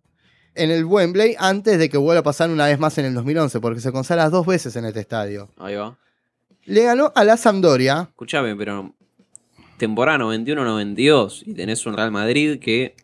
en 0.55 0.71
el 0.71 0.85
Wembley 0.85 1.35
antes 1.37 1.77
de 1.77 1.89
que 1.89 1.97
vuelva 1.97 2.21
a 2.21 2.23
pasar 2.23 2.49
una 2.49 2.65
vez 2.65 2.79
más 2.79 2.97
en 2.97 3.05
el 3.05 3.13
2011, 3.13 3.59
porque 3.59 3.81
se 3.81 3.91
consagra 3.91 4.29
dos 4.29 4.45
veces 4.45 4.75
en 4.75 4.85
este 4.85 5.01
estadio. 5.01 5.49
Ahí 5.57 5.75
va. 5.75 5.97
Le 6.65 6.83
ganó 6.83 7.11
a 7.15 7.23
la 7.23 7.37
Sampdoria. 7.37 8.07
Escuchame, 8.09 8.55
pero 8.55 8.93
temporada 9.77 10.17
91-92 10.19 11.43
y 11.45 11.53
tenés 11.53 11.85
un 11.85 11.95
Real 11.95 12.11
Madrid 12.11 12.59
que... 12.59 12.95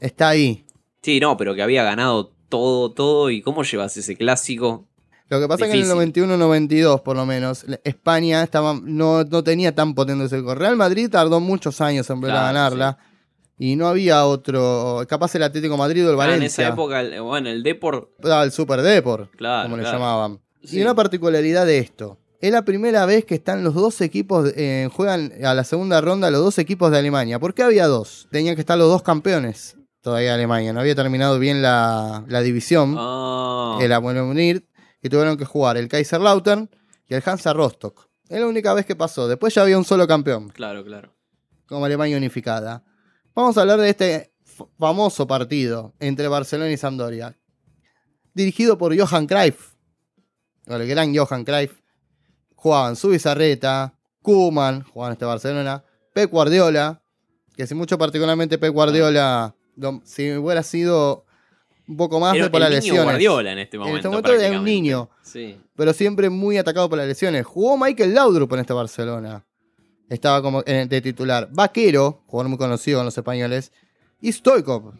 Está 0.00 0.30
ahí. 0.30 0.64
Sí, 1.02 1.20
no, 1.20 1.36
pero 1.36 1.54
que 1.54 1.62
había 1.62 1.82
ganado 1.84 2.32
todo, 2.48 2.92
todo. 2.92 3.30
¿Y 3.30 3.42
cómo 3.42 3.62
llevas 3.62 3.96
ese 3.96 4.16
clásico? 4.16 4.86
Lo 5.28 5.40
que 5.40 5.48
pasa 5.48 5.64
es 5.66 5.72
que 5.72 5.78
en 5.80 5.90
el 5.90 6.12
Difícil. 6.12 6.24
91-92, 6.24 7.02
por 7.02 7.16
lo 7.16 7.24
menos, 7.26 7.64
España 7.84 8.42
estaba, 8.42 8.78
no, 8.82 9.24
no 9.24 9.42
tenía 9.42 9.74
tan 9.74 9.94
potente 9.94 10.24
ese 10.26 10.40
gol. 10.40 10.56
Real 10.58 10.76
Madrid 10.76 11.08
tardó 11.10 11.40
muchos 11.40 11.80
años 11.80 12.08
en 12.10 12.20
volver 12.20 12.36
a 12.36 12.42
ganarla. 12.44 12.98
Y 13.58 13.76
no 13.76 13.86
había 13.86 14.26
otro. 14.26 15.02
Capaz 15.08 15.34
el 15.36 15.44
Atlético 15.44 15.76
Madrid 15.76 16.04
o 16.06 16.10
el 16.12 16.20
Ah, 16.20 16.24
en 16.24 16.30
Valencia. 16.32 16.64
esa 16.66 16.72
época, 16.74 17.00
el- 17.00 17.20
bueno, 17.22 17.48
el 17.48 17.62
Deport... 17.62 18.10
Daba 18.18 18.42
el 18.42 18.50
Super 18.52 18.82
Depor, 18.82 19.30
Claro, 19.36 19.70
como 19.70 19.76
le 19.76 19.84
llamaban. 19.84 20.40
Sí. 20.64 20.78
Y 20.78 20.82
una 20.82 20.94
particularidad 20.94 21.64
de 21.64 21.78
esto. 21.78 22.18
Es 22.44 22.52
la 22.52 22.62
primera 22.62 23.06
vez 23.06 23.24
que 23.24 23.36
están 23.36 23.64
los 23.64 23.72
dos 23.72 24.02
equipos, 24.02 24.52
eh, 24.54 24.90
juegan 24.92 25.32
a 25.42 25.54
la 25.54 25.64
segunda 25.64 26.02
ronda 26.02 26.30
los 26.30 26.42
dos 26.42 26.58
equipos 26.58 26.90
de 26.90 26.98
Alemania. 26.98 27.38
¿Por 27.38 27.54
qué 27.54 27.62
había 27.62 27.86
dos? 27.86 28.28
Tenían 28.30 28.54
que 28.54 28.60
estar 28.60 28.76
los 28.76 28.90
dos 28.90 29.02
campeones 29.02 29.78
todavía 30.02 30.34
Alemania. 30.34 30.74
No 30.74 30.80
había 30.80 30.94
terminado 30.94 31.38
bien 31.38 31.62
la, 31.62 32.22
la 32.28 32.42
división, 32.42 32.96
Ah, 32.98 33.78
el 33.80 33.90
Abuelo 33.90 34.26
Munir, 34.26 34.68
y 35.02 35.08
tuvieron 35.08 35.38
que 35.38 35.46
jugar 35.46 35.78
el 35.78 35.88
Kaiserslautern 35.88 36.68
y 37.08 37.14
el 37.14 37.22
Hansa 37.24 37.54
Rostock. 37.54 38.10
Es 38.28 38.38
la 38.38 38.46
única 38.46 38.74
vez 38.74 38.84
que 38.84 38.94
pasó. 38.94 39.26
Después 39.26 39.54
ya 39.54 39.62
había 39.62 39.78
un 39.78 39.86
solo 39.86 40.06
campeón, 40.06 40.50
claro, 40.50 40.84
claro. 40.84 41.14
como 41.64 41.86
Alemania 41.86 42.18
unificada. 42.18 42.84
Vamos 43.34 43.56
a 43.56 43.62
hablar 43.62 43.80
de 43.80 43.88
este 43.88 44.34
famoso 44.78 45.26
partido 45.26 45.94
entre 45.98 46.28
Barcelona 46.28 46.70
y 46.70 46.76
Sampdoria, 46.76 47.38
dirigido 48.34 48.76
por 48.76 48.94
Johan 48.94 49.26
Cruyff, 49.26 49.72
o 50.66 50.74
el 50.74 50.86
gran 50.86 51.16
Johan 51.16 51.42
Cruyff. 51.46 51.82
Jugaban 52.64 52.96
Zubizarreta, 52.96 53.92
Kuman, 54.22 54.84
jugaban 54.84 55.12
este 55.12 55.26
Barcelona, 55.26 55.84
Pep 56.14 56.30
Guardiola, 56.30 57.02
que 57.54 57.66
si 57.66 57.74
mucho 57.74 57.98
particularmente 57.98 58.56
Pep 58.56 58.72
Guardiola, 58.72 59.54
si 60.04 60.32
hubiera 60.32 60.62
sido 60.62 61.26
un 61.86 61.98
poco 61.98 62.18
más 62.20 62.34
Era 62.34 62.44
de 62.46 62.50
por 62.50 62.60
las 62.60 62.70
niño 62.70 62.80
lesiones. 62.80 63.04
Guardiola 63.04 63.52
en 63.52 63.58
este 63.58 63.76
momento. 63.76 63.96
este 63.98 64.08
momento 64.08 64.32
era 64.32 64.58
un 64.58 64.64
niño. 64.64 65.10
Sí. 65.22 65.60
pero 65.76 65.92
siempre 65.92 66.30
muy 66.30 66.56
atacado 66.56 66.88
por 66.88 66.96
las 66.96 67.06
lesiones. 67.06 67.44
Jugó 67.44 67.76
Michael 67.76 68.14
Laudrup 68.14 68.50
en 68.54 68.60
este 68.60 68.72
Barcelona. 68.72 69.44
Estaba 70.08 70.40
como 70.40 70.62
en- 70.64 70.88
de 70.88 71.00
titular. 71.02 71.50
Vaquero, 71.52 72.22
jugador 72.26 72.48
muy 72.48 72.56
conocido 72.56 73.00
con 73.00 73.04
los 73.04 73.18
españoles. 73.18 73.72
Y 74.22 74.32
Stoikov. 74.32 74.94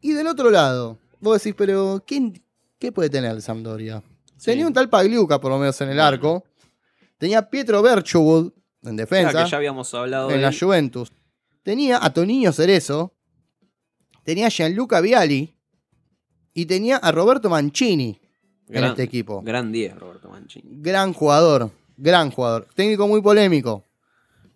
Y 0.00 0.12
del 0.12 0.28
otro 0.28 0.48
lado, 0.52 0.96
vos 1.18 1.42
decís, 1.42 1.56
pero 1.58 2.04
¿quién, 2.06 2.40
¿qué 2.78 2.92
puede 2.92 3.10
tener 3.10 3.32
el 3.32 3.42
Sampdoria? 3.42 4.00
Sí. 4.36 4.52
Tenía 4.52 4.64
un 4.68 4.72
tal 4.72 4.88
Pagliuca, 4.88 5.40
por 5.40 5.50
lo 5.50 5.58
menos 5.58 5.80
en 5.80 5.88
el 5.88 5.98
arco. 5.98 6.44
Tenía 7.18 7.48
Pietro 7.48 7.82
Berchwood 7.82 8.46
en 8.46 8.52
Claro, 8.82 8.96
defensa, 8.96 9.44
que 9.44 9.50
ya 9.50 9.56
habíamos 9.56 9.92
hablado 9.94 10.30
en 10.30 10.36
de 10.36 10.42
la 10.42 10.48
él. 10.48 10.58
Juventus. 10.58 11.12
Tenía 11.62 11.98
a 12.04 12.12
Toniño 12.12 12.52
Cerezo. 12.52 13.14
Tenía 14.24 14.46
a 14.46 14.50
Gianluca 14.50 15.00
Viali. 15.00 15.54
Y 16.52 16.66
tenía 16.66 16.96
a 16.98 17.10
Roberto 17.10 17.50
Mancini 17.50 18.20
en 18.68 18.84
este 18.84 19.02
equipo 19.02 19.42
Gran 19.42 19.72
10, 19.72 19.98
Roberto 19.98 20.28
Mancini. 20.28 20.68
gran 20.80 21.12
jugador, 21.12 21.70
gran 21.96 22.30
jugador. 22.30 22.68
Técnico 22.76 23.08
muy 23.08 23.20
polémico, 23.20 23.82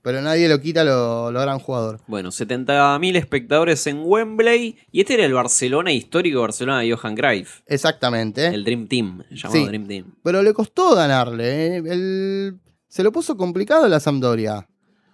pero 0.08 0.22
nadie 0.22 0.48
lo 0.48 0.58
quita 0.58 0.84
lo, 0.84 1.30
lo 1.30 1.38
gran 1.38 1.58
jugador. 1.58 2.00
Bueno, 2.06 2.30
70.000 2.30 3.14
espectadores 3.16 3.86
en 3.88 4.00
Wembley. 4.02 4.78
Y 4.90 5.00
este 5.00 5.12
era 5.14 5.26
el 5.26 5.34
Barcelona 5.34 5.92
histórico 5.92 6.40
Barcelona 6.40 6.80
de 6.80 6.90
Johan 6.90 7.14
Cruyff. 7.14 7.60
Exactamente. 7.66 8.46
El 8.46 8.64
Dream 8.64 8.86
Team, 8.88 9.22
llamado 9.30 9.60
Sí. 9.60 9.66
Dream 9.66 9.86
Team. 9.86 10.14
Pero 10.24 10.42
le 10.42 10.54
costó 10.54 10.94
ganarle. 10.94 11.44
¿eh? 11.66 11.76
El- 11.84 12.58
Se 12.88 13.02
lo 13.02 13.12
puso 13.12 13.36
complicado 13.36 13.84
a 13.84 13.88
la 13.90 14.00
Sampdoria. 14.00 14.66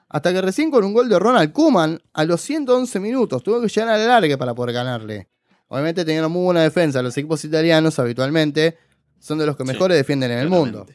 Hasta 0.09 0.33
que 0.33 0.41
recién 0.41 0.71
con 0.71 0.85
un 0.85 0.95
gol 0.95 1.09
de 1.09 1.19
Ronald 1.19 1.51
Koeman 1.51 2.01
a 2.13 2.25
los 2.25 2.41
111 2.43 3.01
minutos 3.01 3.43
tuvo 3.43 3.61
que 3.61 3.67
llegar 3.67 3.89
al 3.89 4.07
largue 4.07 4.39
para 4.39 4.55
poder 4.55 4.75
ganarle. 4.75 5.27
Obviamente 5.67 6.05
tenían 6.05 6.31
muy 6.31 6.45
buena 6.45 6.63
defensa. 6.63 7.03
Los 7.03 7.17
equipos 7.19 7.45
italianos 7.45 7.99
habitualmente 7.99 8.79
son 9.19 9.39
de 9.39 9.47
los 9.47 9.57
que 9.57 9.65
Sí, 9.65 9.73
mejores 9.73 9.97
defienden 9.97 10.31
en 10.31 10.39
el 10.39 10.49
mundo. 10.49 10.87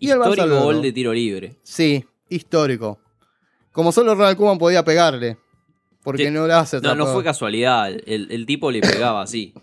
El 0.00 0.08
Histórico 0.10 0.60
gol 0.60 0.80
de 0.80 0.92
tiro 0.92 1.12
libre. 1.12 1.56
Sí, 1.62 2.04
histórico. 2.28 2.98
Como 3.72 3.92
solo 3.92 4.14
Ronald 4.14 4.36
Koeman 4.36 4.58
podía 4.58 4.84
pegarle. 4.84 5.36
Porque 6.02 6.26
Sí. 6.26 6.30
no 6.30 6.46
lo 6.46 6.54
hace. 6.54 6.80
No, 6.80 6.94
no 6.94 7.06
fue 7.06 7.24
casualidad. 7.24 7.88
El, 8.06 8.30
el 8.30 8.46
tipo 8.46 8.70
le 8.70 8.80
pegaba 8.80 9.22
así. 9.22 9.54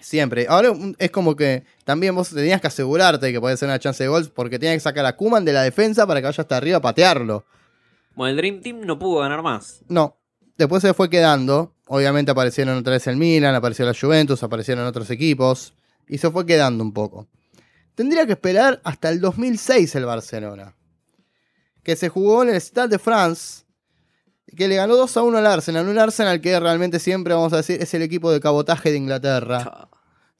Siempre. 0.00 0.46
Ahora 0.48 0.72
es 0.98 1.10
como 1.10 1.34
que 1.34 1.64
también 1.84 2.14
vos 2.14 2.30
tenías 2.30 2.60
que 2.60 2.66
asegurarte 2.66 3.32
que 3.32 3.40
podía 3.40 3.56
ser 3.56 3.68
una 3.68 3.78
chance 3.78 4.02
de 4.04 4.08
gol 4.08 4.30
porque 4.34 4.58
tenías 4.58 4.76
que 4.76 4.80
sacar 4.80 5.04
a 5.06 5.16
Kuman 5.16 5.44
de 5.44 5.52
la 5.52 5.62
defensa 5.62 6.06
para 6.06 6.20
que 6.20 6.26
vaya 6.26 6.42
hasta 6.42 6.56
arriba 6.56 6.76
a 6.78 6.82
patearlo. 6.82 7.44
Bueno, 8.14 8.30
el 8.30 8.36
Dream 8.36 8.60
Team 8.60 8.80
no 8.82 8.98
pudo 8.98 9.20
ganar 9.20 9.42
más. 9.42 9.80
No. 9.88 10.16
Después 10.56 10.82
se 10.82 10.94
fue 10.94 11.10
quedando 11.10 11.74
Obviamente 11.86 12.30
aparecieron 12.30 12.78
otra 12.78 12.94
vez 12.94 13.06
el 13.08 13.16
Milan, 13.16 13.54
apareció 13.54 13.84
la 13.84 13.92
Juventus, 13.92 14.42
aparecieron 14.42 14.86
otros 14.86 15.10
equipos 15.10 15.74
y 16.08 16.16
se 16.16 16.30
fue 16.30 16.46
quedando 16.46 16.82
un 16.82 16.92
poco. 16.94 17.28
Tendría 17.94 18.24
que 18.24 18.32
esperar 18.32 18.80
hasta 18.84 19.10
el 19.10 19.20
2006 19.20 19.94
el 19.96 20.06
Barcelona, 20.06 20.74
que 21.84 21.96
se 21.96 22.08
jugó 22.08 22.42
en 22.42 22.48
el 22.48 22.60
Stade 22.60 22.88
de 22.88 22.98
France, 22.98 23.64
que 24.56 24.66
le 24.68 24.76
ganó 24.76 24.96
2 24.96 25.16
a 25.16 25.22
1 25.22 25.38
al 25.38 25.46
Arsenal, 25.46 25.88
un 25.88 25.98
Arsenal 25.98 26.40
que 26.40 26.58
realmente 26.58 26.98
siempre 26.98 27.34
vamos 27.34 27.52
a 27.52 27.58
decir 27.58 27.80
es 27.80 27.92
el 27.94 28.02
equipo 28.02 28.32
de 28.32 28.40
cabotaje 28.40 28.90
de 28.90 28.96
Inglaterra. 28.96 29.88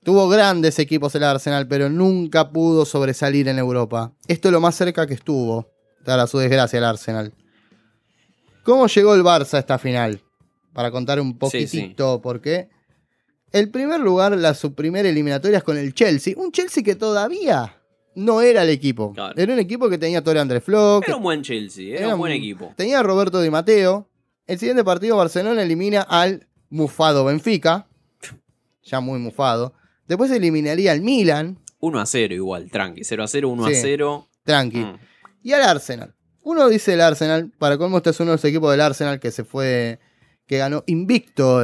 Tuvo 0.02 0.28
grandes 0.28 0.78
equipos 0.78 1.14
el 1.14 1.24
Arsenal, 1.24 1.66
pero 1.66 1.88
nunca 1.88 2.50
pudo 2.50 2.84
sobresalir 2.84 3.48
en 3.48 3.58
Europa. 3.58 4.12
Esto 4.26 4.48
es 4.48 4.52
lo 4.52 4.60
más 4.60 4.74
cerca 4.74 5.06
que 5.06 5.14
estuvo, 5.14 5.70
a 6.06 6.26
su 6.26 6.38
desgracia, 6.38 6.78
el 6.78 6.84
Arsenal. 6.84 7.32
¿Cómo 8.62 8.86
llegó 8.86 9.14
el 9.14 9.22
Barça 9.22 9.54
a 9.54 9.58
esta 9.60 9.78
final? 9.78 10.22
Para 10.72 10.90
contar 10.90 11.20
un 11.20 11.38
poquitito 11.38 12.20
por 12.20 12.40
qué. 12.40 12.68
El 13.52 13.70
primer 13.70 14.00
lugar, 14.00 14.36
la, 14.36 14.54
su 14.54 14.74
primera 14.74 15.08
eliminatoria 15.08 15.58
es 15.58 15.64
con 15.64 15.78
el 15.78 15.94
Chelsea. 15.94 16.34
Un 16.36 16.50
Chelsea 16.50 16.82
que 16.82 16.96
todavía 16.96 17.76
no 18.14 18.40
era 18.40 18.62
el 18.62 18.70
equipo. 18.70 19.14
Era 19.36 19.52
un 19.52 19.58
equipo 19.58 19.88
que 19.88 19.98
tenía 19.98 20.22
Torre 20.22 20.40
André 20.40 20.60
Flock. 20.60 21.04
Era 21.06 21.16
un 21.16 21.22
buen 21.22 21.42
Chelsea, 21.42 21.98
era, 21.98 22.14
un 22.14 22.20
buen 22.20 22.32
equipo. 22.32 22.72
Tenía 22.76 23.00
a 23.00 23.02
Roberto 23.02 23.40
Di 23.40 23.50
Matteo. 23.50 24.08
El 24.46 24.58
siguiente 24.58 24.84
partido, 24.84 25.16
Barcelona 25.16 25.62
elimina 25.62 26.02
al 26.02 26.46
mufado 26.70 27.24
Benfica. 27.24 27.86
Ya 28.82 29.00
muy 29.00 29.18
mufado. 29.18 29.72
Después 30.06 30.30
eliminaría 30.30 30.92
al 30.92 31.00
Milan. 31.00 31.58
1 31.80 32.00
a 32.00 32.04
0 32.04 32.34
igual, 32.34 32.70
tranqui. 32.70 33.02
0 33.02 33.24
a 33.24 33.26
0, 33.26 33.48
1 33.48 33.64
a 33.64 33.70
0. 33.72 34.28
Tranqui. 34.44 34.78
Mm. 34.78 34.98
Y 35.42 35.52
al 35.52 35.62
Arsenal. 35.62 36.14
Uno 36.42 36.68
dice 36.68 36.92
el 36.92 37.00
Arsenal, 37.00 37.50
para 37.58 37.78
cómo 37.78 37.96
este 37.96 38.10
es 38.10 38.20
uno 38.20 38.32
de 38.32 38.36
los 38.36 38.44
equipos 38.44 38.70
del 38.70 38.82
Arsenal 38.82 39.18
que 39.18 39.30
se 39.30 39.44
fue, 39.44 39.98
que 40.46 40.58
ganó 40.58 40.84
invicto 40.86 41.62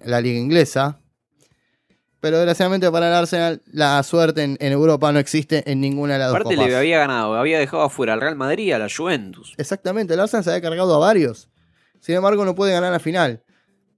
la 0.00 0.20
liga 0.22 0.38
inglesa. 0.38 1.00
Pero 2.20 2.38
desgraciadamente 2.38 2.90
para 2.90 3.08
el 3.08 3.14
Arsenal 3.14 3.62
la 3.72 4.02
suerte 4.02 4.42
en, 4.42 4.56
Europa 4.60 5.12
no 5.12 5.18
existe 5.18 5.70
en 5.70 5.80
ninguna 5.80 6.14
de 6.14 6.18
las 6.18 6.30
Aparte 6.30 6.44
dos 6.44 6.54
Aparte 6.54 6.70
le 6.70 6.76
había 6.76 6.98
ganado, 6.98 7.34
había 7.34 7.58
dejado 7.58 7.84
afuera 7.84 8.14
al 8.14 8.20
Real 8.20 8.34
Madrid 8.34 8.64
y 8.64 8.72
a 8.72 8.78
la 8.78 8.88
Juventus. 8.88 9.54
Exactamente, 9.56 10.14
el 10.14 10.20
Arsenal 10.20 10.44
se 10.44 10.50
había 10.50 10.62
cargado 10.62 10.94
a 10.94 10.98
varios. 10.98 11.48
Sin 12.00 12.16
embargo 12.16 12.44
no 12.44 12.54
puede 12.54 12.72
ganar 12.72 12.92
la 12.92 12.98
final. 12.98 13.42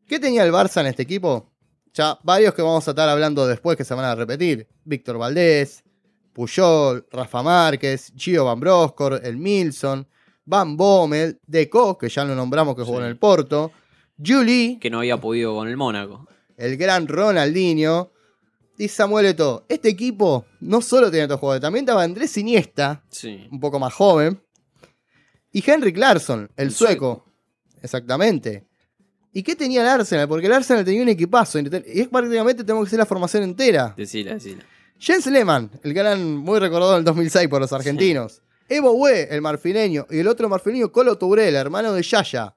¿Qué 0.06 0.18
tenía 0.18 0.44
el 0.44 0.52
Barça 0.52 0.80
en 0.80 0.88
este 0.88 1.02
equipo? 1.02 1.50
Ya 1.94 2.18
varios 2.22 2.54
que 2.54 2.62
vamos 2.62 2.86
a 2.86 2.90
estar 2.90 3.08
hablando 3.08 3.46
después 3.46 3.76
que 3.76 3.84
se 3.84 3.94
van 3.94 4.04
a 4.04 4.14
repetir. 4.14 4.68
Víctor 4.84 5.18
Valdés, 5.18 5.82
Puyol, 6.32 7.06
Rafa 7.10 7.42
Márquez, 7.42 8.12
Gio 8.16 8.44
Van 8.44 8.60
Broscor, 8.60 9.20
el 9.22 9.36
Milson, 9.36 10.06
Van 10.44 10.76
Bommel, 10.76 11.40
Deco, 11.46 11.96
que 11.96 12.08
ya 12.08 12.24
lo 12.24 12.34
nombramos 12.34 12.74
que 12.76 12.82
jugó 12.82 13.00
en 13.00 13.06
el 13.06 13.16
Porto, 13.16 13.72
Julie, 14.24 14.78
que 14.80 14.90
no 14.90 14.98
había 14.98 15.16
podido 15.16 15.54
con 15.54 15.68
el 15.68 15.76
Mónaco, 15.76 16.26
el 16.60 16.76
gran 16.76 17.08
Ronaldinho 17.08 18.12
y 18.76 18.88
Samuel 18.88 19.26
Eto'o. 19.26 19.64
Este 19.68 19.88
equipo 19.88 20.46
no 20.60 20.80
solo 20.82 21.10
tenía 21.10 21.24
estos 21.24 21.40
jugadores, 21.40 21.62
también 21.62 21.84
estaba 21.84 22.02
Andrés 22.02 22.36
Iniesta, 22.36 23.02
un 23.50 23.58
poco 23.58 23.78
más 23.78 23.92
joven, 23.92 24.40
y 25.52 25.68
Henrik 25.68 25.96
Larsson, 25.96 26.50
el, 26.56 26.70
sueco. 26.72 27.24
Exactamente. 27.82 28.66
¿Y 29.32 29.42
qué 29.42 29.56
tenía 29.56 29.80
el 29.82 29.88
Arsenal? 29.88 30.28
Porque 30.28 30.46
el 30.46 30.52
Arsenal 30.52 30.84
tenía 30.84 31.02
un 31.02 31.08
equipazo. 31.08 31.58
Y 31.58 32.00
es 32.00 32.08
prácticamente 32.08 32.62
tenemos 32.62 32.84
que 32.84 32.88
hacer 32.88 32.98
la 32.98 33.06
formación 33.06 33.42
entera. 33.42 33.94
Decila, 33.96 34.34
decila. 34.34 34.64
Jens 34.98 35.26
Lehmann, 35.26 35.70
el 35.82 35.94
gran 35.94 36.36
muy 36.36 36.58
recordado 36.58 36.92
en 36.92 36.98
el 36.98 37.04
2006 37.04 37.48
por 37.48 37.60
los 37.60 37.72
argentinos. 37.72 38.42
Evo 38.68 38.92
Hue, 38.92 39.28
el 39.30 39.40
marfileño. 39.40 40.06
Y 40.10 40.18
el 40.18 40.28
otro 40.28 40.48
marfileño, 40.48 40.92
Colo 40.92 41.16
Touré, 41.16 41.48
hermano 41.48 41.92
de 41.92 42.02
Yaya. 42.02 42.54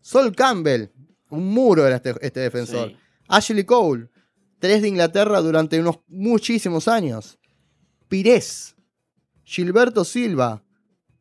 Sol 0.00 0.34
Campbell, 0.34 0.86
un 1.30 1.46
muro 1.52 1.86
era 1.86 1.96
este, 1.96 2.14
este 2.20 2.40
defensor. 2.40 2.94
Ashley 3.30 3.62
Cole, 3.62 4.08
tres 4.58 4.82
de 4.82 4.88
Inglaterra 4.88 5.40
durante 5.40 5.78
unos 5.78 6.00
muchísimos 6.08 6.88
años. 6.88 7.38
Pires, 8.08 8.74
Gilberto 9.44 10.04
Silva, 10.04 10.64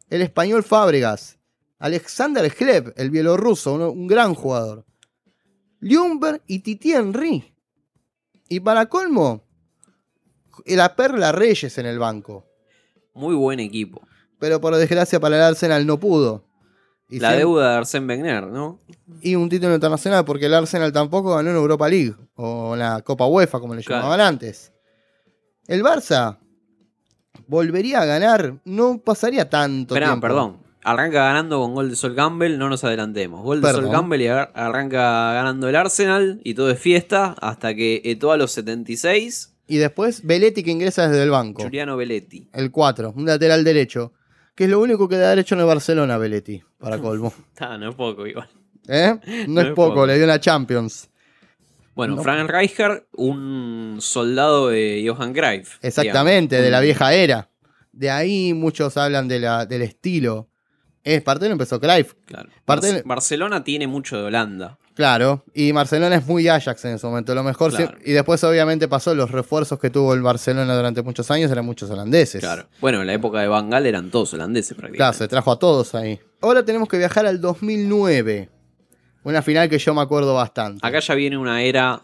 el 0.10 0.24
español 0.24 0.64
Fábregas, 0.64 1.38
Alexander 1.78 2.50
Gleb, 2.50 2.94
el 2.98 3.12
bielorruso, 3.12 3.76
un, 3.76 4.08
gran 4.08 4.34
jugador. 4.34 4.86
Ljungberg 5.82 6.42
y 6.48 6.60
Titi 6.60 6.94
Henry. 6.94 7.54
Y 8.50 8.60
para 8.60 8.88
colmo, 8.88 9.44
la 10.66 10.96
Perla 10.96 11.32
Reyes 11.32 11.78
en 11.78 11.86
el 11.86 12.00
banco. 12.00 12.48
Muy 13.14 13.36
buen 13.36 13.60
equipo. 13.60 14.02
Pero 14.40 14.60
por 14.60 14.76
desgracia 14.76 15.20
para 15.20 15.36
el 15.36 15.44
Arsenal 15.44 15.86
no 15.86 16.00
pudo. 16.00 16.49
La 17.10 17.34
deuda 17.34 17.72
de 17.72 17.78
Arsène 17.80 18.08
Wenger, 18.08 18.48
¿no? 18.48 18.80
Y 19.22 19.36
un 19.36 19.50
título 19.50 19.74
internacional, 19.74 20.26
porque 20.26 20.46
el 20.46 20.54
Arsenal 20.54 20.92
tampoco 20.92 21.36
ganó 21.36 21.50
en 21.50 21.56
Europa 21.56 21.90
League, 21.90 22.16
o 22.36 22.76
la 22.76 23.02
Copa 23.02 23.26
UEFA, 23.26 23.60
como 23.60 23.74
le 23.74 23.82
llamaban 23.82 24.22
antes. 24.22 24.72
El 25.68 25.84
Barça 25.84 26.38
volvería 27.48 28.02
a 28.02 28.06
ganar, 28.06 28.60
no 28.66 29.00
pasaría 29.00 29.50
tanto 29.50 29.96
tiempo. 29.96 30.20
perdón. 30.22 30.58
Arranca 30.82 31.26
ganando 31.26 31.60
con 31.60 31.74
gol 31.74 31.90
de 31.90 31.96
Sol 31.96 32.16
Campbell, 32.16 32.58
no 32.58 32.70
nos 32.70 32.84
adelantemos. 32.84 33.44
Gol 33.44 33.62
de 33.62 33.72
Sol 33.72 33.92
Campbell 33.92 34.22
y 34.22 34.28
arranca 34.28 35.34
ganando 35.34 35.68
el 35.68 35.76
Arsenal 35.76 36.40
y 36.44 36.54
todo 36.54 36.70
es 36.72 36.80
fiesta 36.80 37.36
hasta 37.42 37.76
que 37.76 38.02
Eto'o 38.06 38.32
a 38.32 38.38
los 38.38 38.52
76 38.52 39.56
y 39.70 39.78
después 39.78 40.26
Belletti 40.26 40.64
que 40.64 40.72
ingresa 40.72 41.08
desde 41.08 41.24
el 41.24 41.30
banco. 41.30 41.62
Juliano 41.62 41.96
Belletti. 41.96 42.50
El 42.54 42.72
4, 42.72 43.14
un 43.16 43.26
lateral 43.26 43.64
derecho. 43.64 44.14
Que 44.60 44.66
es 44.66 44.70
lo 44.70 44.82
único 44.82 45.08
que 45.08 45.16
da 45.16 45.30
derecho 45.30 45.56
en 45.56 45.62
el 45.62 45.68
Barcelona, 45.68 46.18
Belletti, 46.18 46.62
para 46.78 46.98
colmo. 46.98 47.34
ah, 47.62 47.78
no 47.78 47.92
es 47.92 47.96
poco 47.96 48.28
igual. 48.28 48.50
¿Eh? 48.90 49.18
No, 49.48 49.62
es, 49.62 49.72
poco, 49.72 50.06
le 50.06 50.18
dio 50.18 50.26
una 50.26 50.38
Champions. 50.38 51.10
Bueno, 51.96 52.22
Frank 52.22 52.50
Rijkaard, 52.52 53.06
un 53.14 54.00
soldado 54.02 54.68
de 54.68 55.02
Johan 55.08 55.32
Greif. 55.32 55.78
Exactamente, 55.82 56.62
de 56.62 56.70
la 56.72 56.82
vieja 56.82 57.14
era. 57.14 57.50
De 57.94 58.10
ahí 58.10 58.54
muchos 58.54 58.98
hablan 58.98 59.30
de 59.30 59.40
la, 59.40 59.66
del 59.66 59.82
estilo. 59.82 60.50
Es 61.06 61.22
parte 61.22 61.46
de 61.46 61.50
lo 61.52 61.54
empezó 61.54 61.80
Greif. 61.80 62.16
Claro. 62.26 62.50
Barcelona 63.06 63.64
tiene 63.64 63.88
mucho 63.88 64.18
de 64.18 64.24
Holanda. 64.24 64.78
Claro, 65.00 65.46
y 65.54 65.72
Barcelona 65.72 66.18
es 66.18 66.28
muy 66.28 66.50
Ajax 66.50 66.84
en 66.84 66.96
ese 66.96 67.08
momento. 67.08 67.34
Lo 67.34 67.42
mejor. 67.42 67.72
y 68.04 68.12
después, 68.12 68.44
obviamente, 68.44 68.90
pasó 68.90 69.16
los 69.16 69.32
refuerzos 69.32 69.80
que 69.80 69.90
tuvo 69.90 70.14
el 70.14 70.22
Barcelona 70.22 70.76
durante 70.76 71.02
muchos 71.04 71.32
años, 71.32 71.50
eran 71.50 71.66
muchos 71.66 71.90
holandeses. 71.90 72.42
Claro. 72.42 72.68
Bueno, 72.82 73.00
en 73.00 73.08
la 73.08 73.14
época 73.14 73.40
de 73.40 73.48
Van 73.48 73.70
Gaal 73.70 73.86
eran 73.86 74.12
todos 74.12 74.34
holandeses 74.34 74.72
prácticamente. 74.72 74.98
Claro, 74.98 75.14
se 75.14 75.30
trajo 75.30 75.54
a 75.54 75.58
todos 75.58 75.96
ahí. 75.96 76.20
Ahora 76.42 76.66
tenemos 76.66 76.90
que 76.90 76.98
viajar 76.98 77.26
al 77.26 77.40
2009. 77.40 78.50
Una 79.24 79.42
final 79.42 79.70
que 79.70 79.80
yo 79.80 79.94
me 79.94 80.02
acuerdo 80.02 80.34
bastante. 80.34 80.86
Acá 80.86 81.00
ya 81.00 81.16
viene 81.16 81.38
una 81.38 81.62
era. 81.62 82.02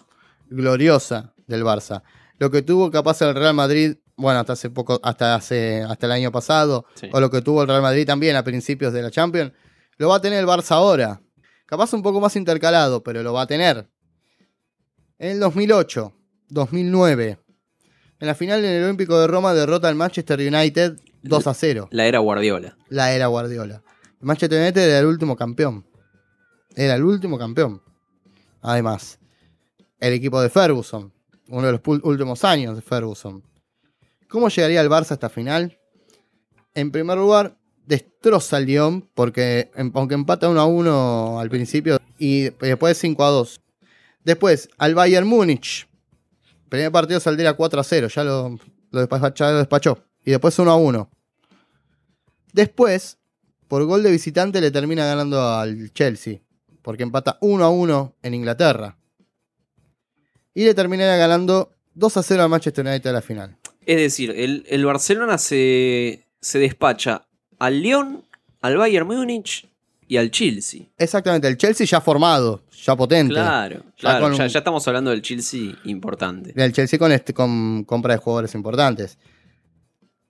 gloriosa 0.49 1.33
del 1.47 1.65
Barça. 1.65 2.01
Lo 2.39 2.49
que 2.49 2.61
tuvo 2.61 2.91
capaz 2.91 3.21
el 3.23 3.35
Real 3.35 3.55
Madrid, 3.55 3.97
bueno, 4.15 4.39
hasta 4.39 4.53
hace 4.53 4.69
poco, 4.69 5.01
hasta 5.03 5.35
hace, 5.35 5.81
hasta 5.81 6.05
el 6.05 6.13
año 6.13 6.31
pasado, 6.31 6.85
o 7.11 7.19
lo 7.19 7.29
que 7.29 7.41
tuvo 7.41 7.63
el 7.63 7.67
Real 7.67 7.81
Madrid 7.81 8.05
también 8.05 8.37
a 8.37 8.43
principios 8.45 8.93
de 8.93 9.01
la 9.01 9.11
Champions, 9.11 9.51
lo 9.97 10.07
va 10.07 10.15
a 10.15 10.21
tener 10.21 10.39
el 10.39 10.45
Barça 10.45 10.75
ahora. 10.75 11.19
Capaz 11.65 11.93
un 11.93 12.03
poco 12.03 12.21
más 12.21 12.35
intercalado, 12.35 13.03
pero 13.03 13.23
lo 13.23 13.33
va 13.33 13.43
a 13.43 13.47
tener. 13.47 13.89
En 15.17 15.31
el 15.31 15.39
2008, 15.39 16.13
2009, 16.49 17.39
en 18.19 18.27
la 18.27 18.35
final 18.35 18.61
del 18.61 18.83
Olímpico 18.83 19.19
de 19.19 19.27
Roma 19.27 19.53
derrota 19.53 19.89
al 19.89 19.95
Manchester 19.95 20.39
United 20.39 20.97
2 21.23 21.47
a 21.47 21.53
0. 21.53 21.89
La 21.91 22.05
era 22.05 22.19
Guardiola. 22.19 22.77
La 22.89 23.13
era 23.13 23.27
Guardiola. 23.27 23.83
El 24.21 24.27
Manchester 24.27 24.61
United 24.61 24.81
era 24.81 24.99
el 24.99 25.05
último 25.05 25.35
campeón. 25.35 25.85
Era 26.75 26.95
el 26.95 27.03
último 27.03 27.37
campeón. 27.37 27.81
Además, 28.61 29.19
el 29.99 30.13
equipo 30.13 30.41
de 30.41 30.49
Ferguson. 30.49 31.11
Uno 31.49 31.67
de 31.67 31.73
los 31.73 31.81
últimos 32.03 32.43
años 32.43 32.75
de 32.75 32.81
Ferguson. 32.81 33.43
¿Cómo 34.29 34.49
llegaría 34.49 34.81
el 34.81 34.89
Barça 34.89 35.11
a 35.11 35.13
esta 35.15 35.29
final? 35.29 35.77
En 36.73 36.91
primer 36.91 37.17
lugar, 37.17 37.57
destroza 37.85 38.57
al 38.57 38.65
Lyon, 38.65 39.07
porque 39.13 39.71
em, 39.75 39.91
aunque 39.93 40.15
empata 40.15 40.49
1 40.49 40.59
a 40.59 40.65
1 40.65 41.39
al 41.39 41.49
principio 41.49 41.99
y 42.17 42.49
después 42.59 42.97
5 42.97 43.23
a 43.23 43.29
2. 43.29 43.61
Después, 44.23 44.69
al 44.77 44.95
Bayern 44.95 45.27
Múnich. 45.27 45.87
Primer 46.69 46.91
partido 46.91 47.19
saldría 47.19 47.53
4 47.53 47.79
a 47.79 47.83
0, 47.83 48.07
ya 48.07 48.23
lo, 48.23 48.59
despachó, 48.91 50.03
Y 50.25 50.31
después 50.31 50.57
1 50.57 50.71
a 50.71 50.75
1. 50.75 51.09
Después, 52.53 53.17
por 53.67 53.83
gol 53.85 54.01
de 54.01 54.11
visitante, 54.11 54.61
le 54.61 54.71
termina 54.71 55.05
ganando 55.05 55.41
al 55.41 55.93
Chelsea, 55.93 56.39
porque 56.81 57.03
empata 57.03 57.37
1 57.41 57.63
a 57.63 57.69
1 57.69 58.15
en 58.23 58.33
Inglaterra. 58.33 58.97
Y 60.53 60.63
le 60.63 60.73
termina 60.73 61.15
ganando 61.17 61.71
2 61.93 62.17
a 62.17 62.23
0 62.23 62.43
al 62.43 62.49
Manchester 62.49 62.85
United 62.85 63.09
a 63.09 63.13
la 63.13 63.21
final. 63.21 63.57
Es 63.85 63.97
decir, 63.97 64.31
el, 64.35 64.85
Barcelona 64.85 65.37
se, 65.37 66.25
se 66.41 66.59
despacha 66.59 67.27
al 67.65 67.81
Lyon, 67.81 68.23
al 68.61 68.77
Bayern 68.77 69.07
Múnich 69.07 69.67
y 70.07 70.17
al 70.17 70.31
Chelsea. 70.31 70.83
Exactamente, 70.97 71.47
el 71.47 71.57
Chelsea 71.57 71.85
ya 71.85 71.99
formado, 72.01 72.63
ya 72.83 72.95
potente. 72.95 73.33
Claro, 73.33 73.83
ya, 73.97 74.47
ya, 74.47 74.59
estamos 74.59 74.87
hablando 74.87 75.11
del 75.11 75.21
Chelsea 75.21 75.73
importante. 75.85 76.53
Del 76.53 76.71
Chelsea 76.73 76.99
con, 76.99 77.11
este, 77.11 77.33
con 77.33 77.83
compra 77.85 78.13
de 78.13 78.19
jugadores 78.19 78.53
importantes. 78.55 79.17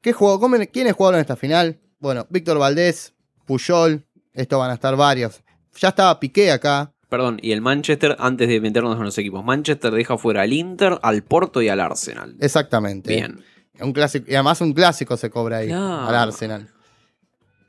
¿Qué 0.01 0.13
juego, 0.13 0.39
¿Quiénes 0.71 0.93
jugaron 0.93 1.15
en 1.17 1.21
esta 1.21 1.35
final? 1.35 1.79
Bueno, 1.99 2.27
Víctor 2.29 2.59
Valdés, 2.59 3.13
Puyol, 3.45 4.05
esto 4.33 4.59
van 4.59 4.71
a 4.71 4.75
estar 4.75 4.95
varios. 4.95 5.41
Ya 5.79 5.89
estaba 5.89 6.19
Piqué 6.19 6.51
acá. 6.51 6.93
Perdón, 7.09 7.39
y 7.41 7.51
el 7.51 7.61
Manchester, 7.61 8.15
antes 8.19 8.47
de 8.47 8.61
meternos 8.61 8.95
con 8.95 9.05
los 9.05 9.17
equipos, 9.17 9.43
Manchester 9.43 9.91
deja 9.91 10.17
fuera 10.17 10.41
al 10.43 10.53
Inter, 10.53 10.99
al 11.01 11.23
Porto 11.23 11.61
y 11.61 11.69
al 11.69 11.79
Arsenal. 11.79 12.35
Exactamente. 12.39 13.13
Bien. 13.15 13.43
Un 13.79 13.93
clásico, 13.93 14.25
y 14.29 14.35
además 14.35 14.61
un 14.61 14.73
clásico 14.73 15.17
se 15.17 15.29
cobra 15.29 15.57
ahí, 15.57 15.67
Claro. 15.67 16.07
al 16.07 16.15
Arsenal. 16.15 16.69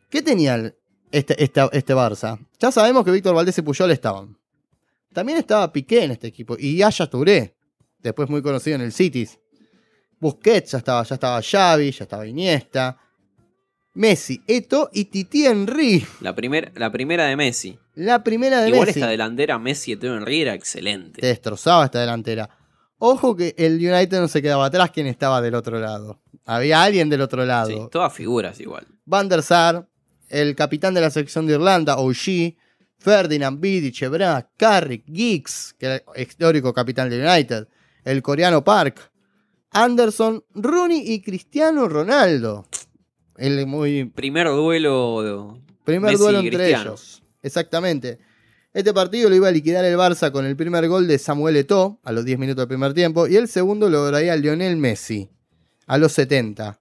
¿Qué 0.09 0.23
tenía 0.23 0.73
este, 1.11 1.43
este, 1.43 1.61
este 1.73 1.95
Barça? 1.95 2.39
Ya 2.59 2.71
sabemos 2.71 3.05
que 3.05 3.11
Víctor 3.11 3.35
Valdés 3.35 3.59
y 3.59 3.63
Puyol 3.63 3.91
estaban. 3.91 4.37
También 5.13 5.39
estaba 5.39 5.73
Piqué 5.73 6.05
en 6.05 6.11
este 6.13 6.27
equipo. 6.27 6.57
Y 6.59 6.77
Yaya 6.77 7.07
Touré, 7.07 7.57
después 7.99 8.29
muy 8.29 8.43
conocido 8.43 8.77
en 8.77 8.83
el 8.83 8.93
Cities. 8.93 9.39
Busquets 10.21 10.73
ya 10.73 10.79
estaba, 10.79 11.03
ya 11.03 11.15
estaba 11.15 11.41
Xavi, 11.43 11.91
ya 11.91 12.05
estaba 12.05 12.27
Iniesta. 12.27 12.99
Messi, 13.95 14.43
Eto 14.47 14.91
y 14.93 15.07
Titi 15.07 15.47
Henry. 15.47 16.07
La, 16.21 16.35
primer, 16.35 16.71
la 16.77 16.93
primera 16.93 17.25
de 17.25 17.37
Messi. 17.37 17.79
La 17.95 18.23
primera 18.23 18.61
de 18.61 18.69
Igual 18.69 18.87
Messi. 18.87 19.01
esta 19.01 19.11
delantera 19.11 19.59
Messi 19.59 19.93
y 19.93 19.97
Teo 19.97 20.17
Henry 20.17 20.43
era 20.43 20.53
excelente. 20.55 21.23
Te 21.23 21.29
destrozaba 21.29 21.87
esta 21.87 22.01
delantera. 22.01 22.51
Ojo 22.99 23.35
que 23.35 23.55
el 23.57 23.77
United 23.77 24.21
no 24.21 24.29
se 24.29 24.43
quedaba 24.43 24.67
atrás, 24.67 24.91
quien 24.91 25.07
estaba 25.07 25.41
del 25.41 25.55
otro 25.55 25.79
lado. 25.79 26.21
Había 26.45 26.83
alguien 26.83 27.09
del 27.09 27.23
otro 27.23 27.45
lado. 27.47 27.69
Sí, 27.69 27.79
todas 27.91 28.13
figuras 28.13 28.61
igual. 28.61 28.87
Van 29.07 29.29
der 29.29 29.43
Sar, 29.43 29.89
el 30.29 30.55
capitán 30.57 30.95
de 30.95 31.01
la 31.01 31.11
selección 31.11 31.47
de 31.47 31.55
Irlanda, 31.55 31.97
OG, 31.99 32.55
Ferdinand, 32.99 33.61
Vidic, 33.61 34.03
Ebra, 34.03 34.51
Carrick, 34.57 35.05
Giggs, 35.13 35.75
que 35.79 35.87
era 35.87 36.03
el 36.15 36.23
histórico 36.23 36.73
capitán 36.73 37.11
de 37.11 37.21
United, 37.25 37.69
el 38.05 38.23
coreano 38.23 38.65
Park, 38.65 39.11
Anderson, 39.71 40.43
Rooney 40.55 41.03
y 41.13 41.21
Cristiano 41.21 41.89
Ronaldo. 41.89 42.67
El 43.37 43.67
muy 43.67 44.07
Primer 44.07 44.47
duelo. 44.49 45.23
de- 45.55 45.61
primer 45.85 46.13
Messi 46.13 46.23
duelo 46.23 46.39
entre 46.39 46.57
Cristiano. 46.57 46.91
ellos. 46.91 47.23
Exactamente. 47.43 48.19
Este 48.73 48.93
partido 48.93 49.29
lo 49.31 49.37
iba 49.37 49.49
a 49.49 49.53
liquidar 49.53 49.85
el 49.85 49.97
Barça 49.97 50.31
con 50.33 50.45
el 50.45 50.57
primer 50.57 50.87
gol 50.89 51.07
de 51.07 51.19
Samuel 51.19 51.57
Eto'o 51.57 52.01
a 52.03 52.13
los 52.13 52.25
10 52.25 52.39
minutos 52.39 52.63
del 52.63 52.69
primer 52.69 52.93
tiempo 52.95 53.27
y 53.27 53.37
el 53.37 53.49
segundo 53.49 53.89
lo 53.89 53.99
lograría 54.05 54.37
Lionel 54.37 54.77
Messi 54.77 55.31
a 55.87 55.99
los 55.99 56.13
70. 56.13 56.79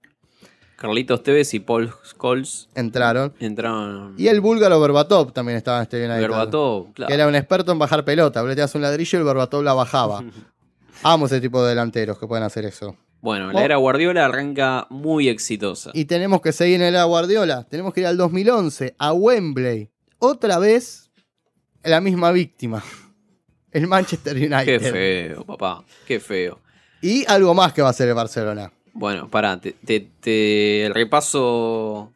Carlitos 0.76 1.22
Tevez 1.22 1.54
y 1.54 1.60
Paul 1.60 1.90
Scholes 2.04 2.68
Entraron. 2.74 3.32
entraron. 3.40 4.14
Y 4.18 4.28
el 4.28 4.40
búlgaro 4.42 4.78
Berbatov 4.78 5.32
también 5.32 5.56
estaba 5.56 5.78
en 5.78 5.82
este 5.84 6.04
United. 6.04 6.20
Berbatov, 6.20 6.92
claro. 6.92 7.08
Que 7.08 7.14
era 7.14 7.26
un 7.26 7.34
experto 7.34 7.72
en 7.72 7.78
bajar 7.78 8.04
pelota. 8.04 8.42
Le 8.42 8.66
un 8.74 8.82
ladrillo 8.82 9.18
y 9.18 9.20
el 9.20 9.26
Berbatov 9.26 9.62
la 9.62 9.72
bajaba. 9.72 10.22
Amo 11.02 11.26
ese 11.26 11.40
tipo 11.40 11.62
de 11.62 11.70
delanteros 11.70 12.18
que 12.18 12.26
pueden 12.26 12.44
hacer 12.44 12.66
eso. 12.66 12.96
Bueno, 13.20 13.50
la 13.52 13.64
era 13.64 13.76
Guardiola 13.76 14.26
arranca 14.26 14.86
muy 14.90 15.28
exitosa. 15.28 15.90
Y 15.94 16.04
tenemos 16.04 16.40
que 16.42 16.52
seguir 16.52 16.76
en 16.76 16.82
el 16.82 16.94
era 16.94 17.04
Guardiola. 17.04 17.64
Tenemos 17.64 17.92
que 17.92 18.00
ir 18.00 18.06
al 18.06 18.16
2011, 18.16 18.94
a 18.98 19.12
Wembley. 19.12 19.90
Otra 20.18 20.58
vez, 20.58 21.10
la 21.82 22.00
misma 22.00 22.30
víctima. 22.32 22.84
El 23.72 23.86
Manchester 23.86 24.36
United. 24.36 24.64
Qué 24.64 24.80
feo, 24.80 25.44
papá. 25.44 25.84
Qué 26.06 26.20
feo. 26.20 26.60
Y 27.00 27.24
algo 27.26 27.52
más 27.54 27.72
que 27.72 27.82
va 27.82 27.88
a 27.88 27.90
hacer 27.90 28.08
el 28.08 28.14
Barcelona. 28.14 28.72
Bueno, 28.98 29.28
pará, 29.28 29.60
te, 29.60 29.72
te- 29.72 30.08
te 30.20 30.90
repaso 30.92 32.12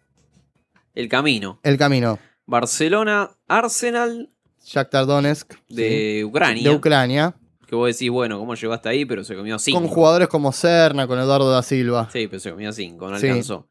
el 0.94 1.08
camino. 1.08 1.60
El 1.62 1.76
camino. 1.76 2.18
Barcelona, 2.46 3.30
Arsenal 3.48 4.30
Shakhtar 4.64 5.06
Donetsk. 5.06 5.54
de 5.68 6.16
sí, 6.18 6.24
Ucrania. 6.24 6.68
de 6.70 6.74
Ucrania. 6.74 7.34
que 7.66 7.76
vos 7.76 7.86
decís, 7.88 8.10
bueno, 8.10 8.38
¿cómo 8.38 8.54
llegó 8.54 8.72
hasta 8.72 8.88
ahí? 8.90 9.04
Pero 9.04 9.22
se 9.24 9.36
comió 9.36 9.58
cinco. 9.58 9.78
Con 9.80 9.88
jugadores 9.88 10.28
como 10.28 10.52
Serna, 10.52 11.06
con 11.06 11.18
Eduardo 11.18 11.50
da 11.50 11.62
Silva. 11.62 12.08
Sí, 12.12 12.26
pero 12.26 12.40
se 12.40 12.50
comió 12.50 12.72
cinco, 12.72 13.08
no 13.10 13.18
Sí. 13.18 13.28
alcanzó. 13.28 13.68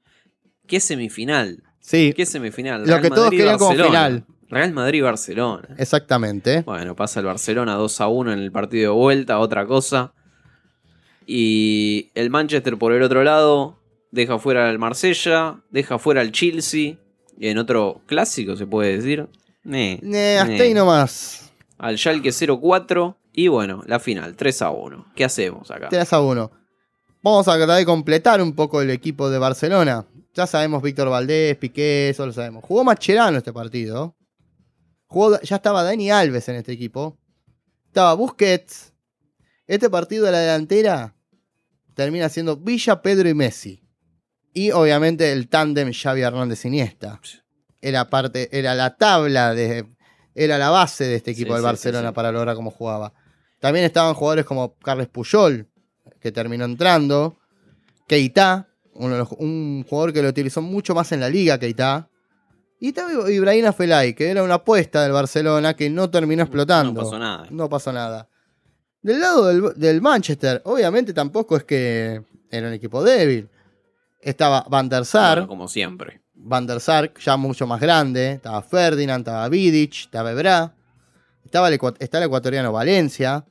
¿Qué 0.68 0.80
semifinal? 0.80 1.64
Sí, 1.80 2.14
¿Qué 2.16 2.26
semifinal? 2.26 2.86
Lo 2.88 3.02
que 3.02 3.10
todos 3.10 3.30
querían 3.32 3.58
como 3.58 3.70
Barcelona. 3.72 3.90
final. 4.06 4.26
Real 4.50 4.72
Madrid-Barcelona. 4.74 5.76
exactamente. 5.78 6.62
Bueno, 6.62 6.96
pasa 6.96 7.20
el 7.20 7.26
Barcelona 7.28 7.76
2 7.76 8.02
a 8.02 8.08
1 8.08 8.34
en 8.34 8.40
el 8.40 8.52
partido 8.52 8.94
de 8.94 8.98
vuelta, 9.00 9.40
otra 9.40 9.66
cosa. 9.68 10.14
Y 11.32 12.10
el 12.16 12.32
Manchester 12.32 12.76
por 12.80 12.92
el 12.92 13.04
otro 13.04 13.24
lado 13.24 13.78
deja 14.10 14.40
fuera 14.40 14.68
al 14.68 14.80
Marsella, 14.80 15.62
deja 15.70 16.00
fuera 16.00 16.22
al 16.22 16.32
Chelsea. 16.32 16.96
Y 17.38 17.48
en 17.50 17.60
otro 17.60 18.02
clásico 18.08 18.56
se 18.56 18.66
puede 18.66 18.98
decir. 18.98 19.30
Ne, 19.64 20.00
Eh, 20.04 20.40
hasta 20.40 20.52
ne. 20.54 20.62
ahí 20.62 20.74
nomás. 20.74 21.52
Al 21.78 22.00
Schalke 22.00 22.30
0-4. 22.32 23.16
Y 23.32 23.48
bueno, 23.48 23.84
la 23.86 24.00
final, 24.00 24.36
3 24.36 24.62
a 24.64 24.72
1. 24.72 25.06
¿Qué 25.16 25.24
hacemos 25.24 25.70
acá? 25.70 25.90
3 25.90 26.12
a 26.14 26.20
1. 26.20 26.52
Vamos 27.22 27.48
a 27.48 27.58
tratar 27.58 27.78
de 27.78 27.86
completar 27.86 28.42
un 28.42 28.54
poco 28.56 28.82
el 28.82 28.90
equipo 28.90 29.30
de 29.30 29.38
Barcelona. 29.38 30.08
Ya 30.34 30.48
sabemos 30.48 30.82
Víctor 30.82 31.10
Valdés, 31.10 31.56
Piqué, 31.58 32.10
eso 32.10 32.26
lo 32.26 32.34
sabemos. 32.34 32.64
Jugó 32.66 32.84
Macherano 32.84 33.38
este 33.38 33.54
partido. 33.54 34.16
Jugó, 35.06 35.40
ya 35.42 35.58
estaba 35.58 35.84
Dani 35.84 36.10
Alves 36.10 36.50
en 36.50 36.56
este 36.56 36.72
equipo. 36.72 37.20
Estaba 37.86 38.16
Busquets. 38.16 38.94
Este 39.68 39.92
partido 39.92 40.26
de 40.26 40.32
la 40.32 40.40
delantera 40.40 41.16
termina 42.00 42.30
siendo 42.30 42.56
Villa, 42.56 43.02
Pedro 43.02 43.28
y 43.28 43.34
Messi. 43.34 43.84
Y 44.54 44.72
obviamente 44.72 45.34
el 45.34 45.50
tándem 45.50 45.92
Xavi 45.92 46.22
Hernández 46.22 46.64
Iniesta. 46.64 47.20
Era 47.82 48.10
parte, 48.10 48.48
era 48.58 48.74
la 48.74 48.96
tabla 48.96 49.54
de. 49.54 49.86
Era 50.34 50.58
la 50.58 50.70
base 50.70 51.04
de 51.04 51.16
este 51.16 51.32
equipo 51.32 51.50
Sí, 51.50 51.54
del 51.56 51.62
sí, 51.62 51.66
Barcelona 51.66 52.10
sí, 52.10 52.16
para 52.16 52.32
lograr 52.32 52.56
cómo 52.56 52.72
jugaba. 52.72 53.12
También 53.60 53.84
estaban 53.84 54.14
jugadores 54.14 54.46
como 54.46 54.78
Carles 54.78 55.10
Puyol, 55.10 55.68
que 56.22 56.32
terminó 56.32 56.64
entrando. 56.64 57.38
Keita, 58.08 58.70
uno 58.94 59.28
un 59.38 59.84
jugador 59.84 60.14
que 60.14 60.22
lo 60.22 60.30
utilizó 60.30 60.62
mucho 60.62 60.96
más 60.96 61.12
en 61.12 61.20
la 61.20 61.28
liga, 61.28 61.60
Keita. 61.60 62.10
Y 62.80 62.94
también 62.94 63.30
Ibrahim 63.30 63.66
Afelay, 63.66 64.14
que 64.14 64.30
era 64.30 64.42
una 64.42 64.54
apuesta 64.54 65.04
del 65.04 65.12
Barcelona 65.12 65.76
que 65.76 65.90
no 65.90 66.10
terminó 66.10 66.44
explotando. 66.44 66.94
No 66.94 67.00
pasó 67.02 67.20
nada. 67.20 67.48
No 67.50 67.68
pasó 67.68 67.92
nada. 67.92 68.30
Del 69.02 69.20
lado 69.20 69.46
del, 69.48 69.74
del 69.80 70.02
Manchester, 70.02 70.62
obviamente 70.66 71.14
tampoco 71.14 71.56
es 71.58 71.64
que 71.64 72.22
era 72.52 72.68
un 72.68 72.74
equipo 72.74 73.04
débil. 73.04 73.48
Estaba 74.22 74.66
Van 74.70 74.90
der 74.90 75.06
Sar, 75.06 75.48
como 75.48 75.68
siempre. 75.68 76.22
Van 76.34 76.68
der 76.68 76.82
Sar, 76.82 77.14
ya 77.24 77.38
mucho 77.38 77.66
más 77.66 77.80
grande. 77.80 78.34
Estaba 78.34 78.62
Ferdinand, 78.62 79.22
estaba 79.22 79.48
Vidic, 79.50 79.94
estaba 79.94 80.32
Ebra. 80.32 80.76
Estaba 81.46 81.70
el, 81.70 81.80
ecua- 81.80 81.96
está 82.00 82.18
el 82.18 82.26
ecuatoriano 82.26 82.72
Valencia. 82.74 83.46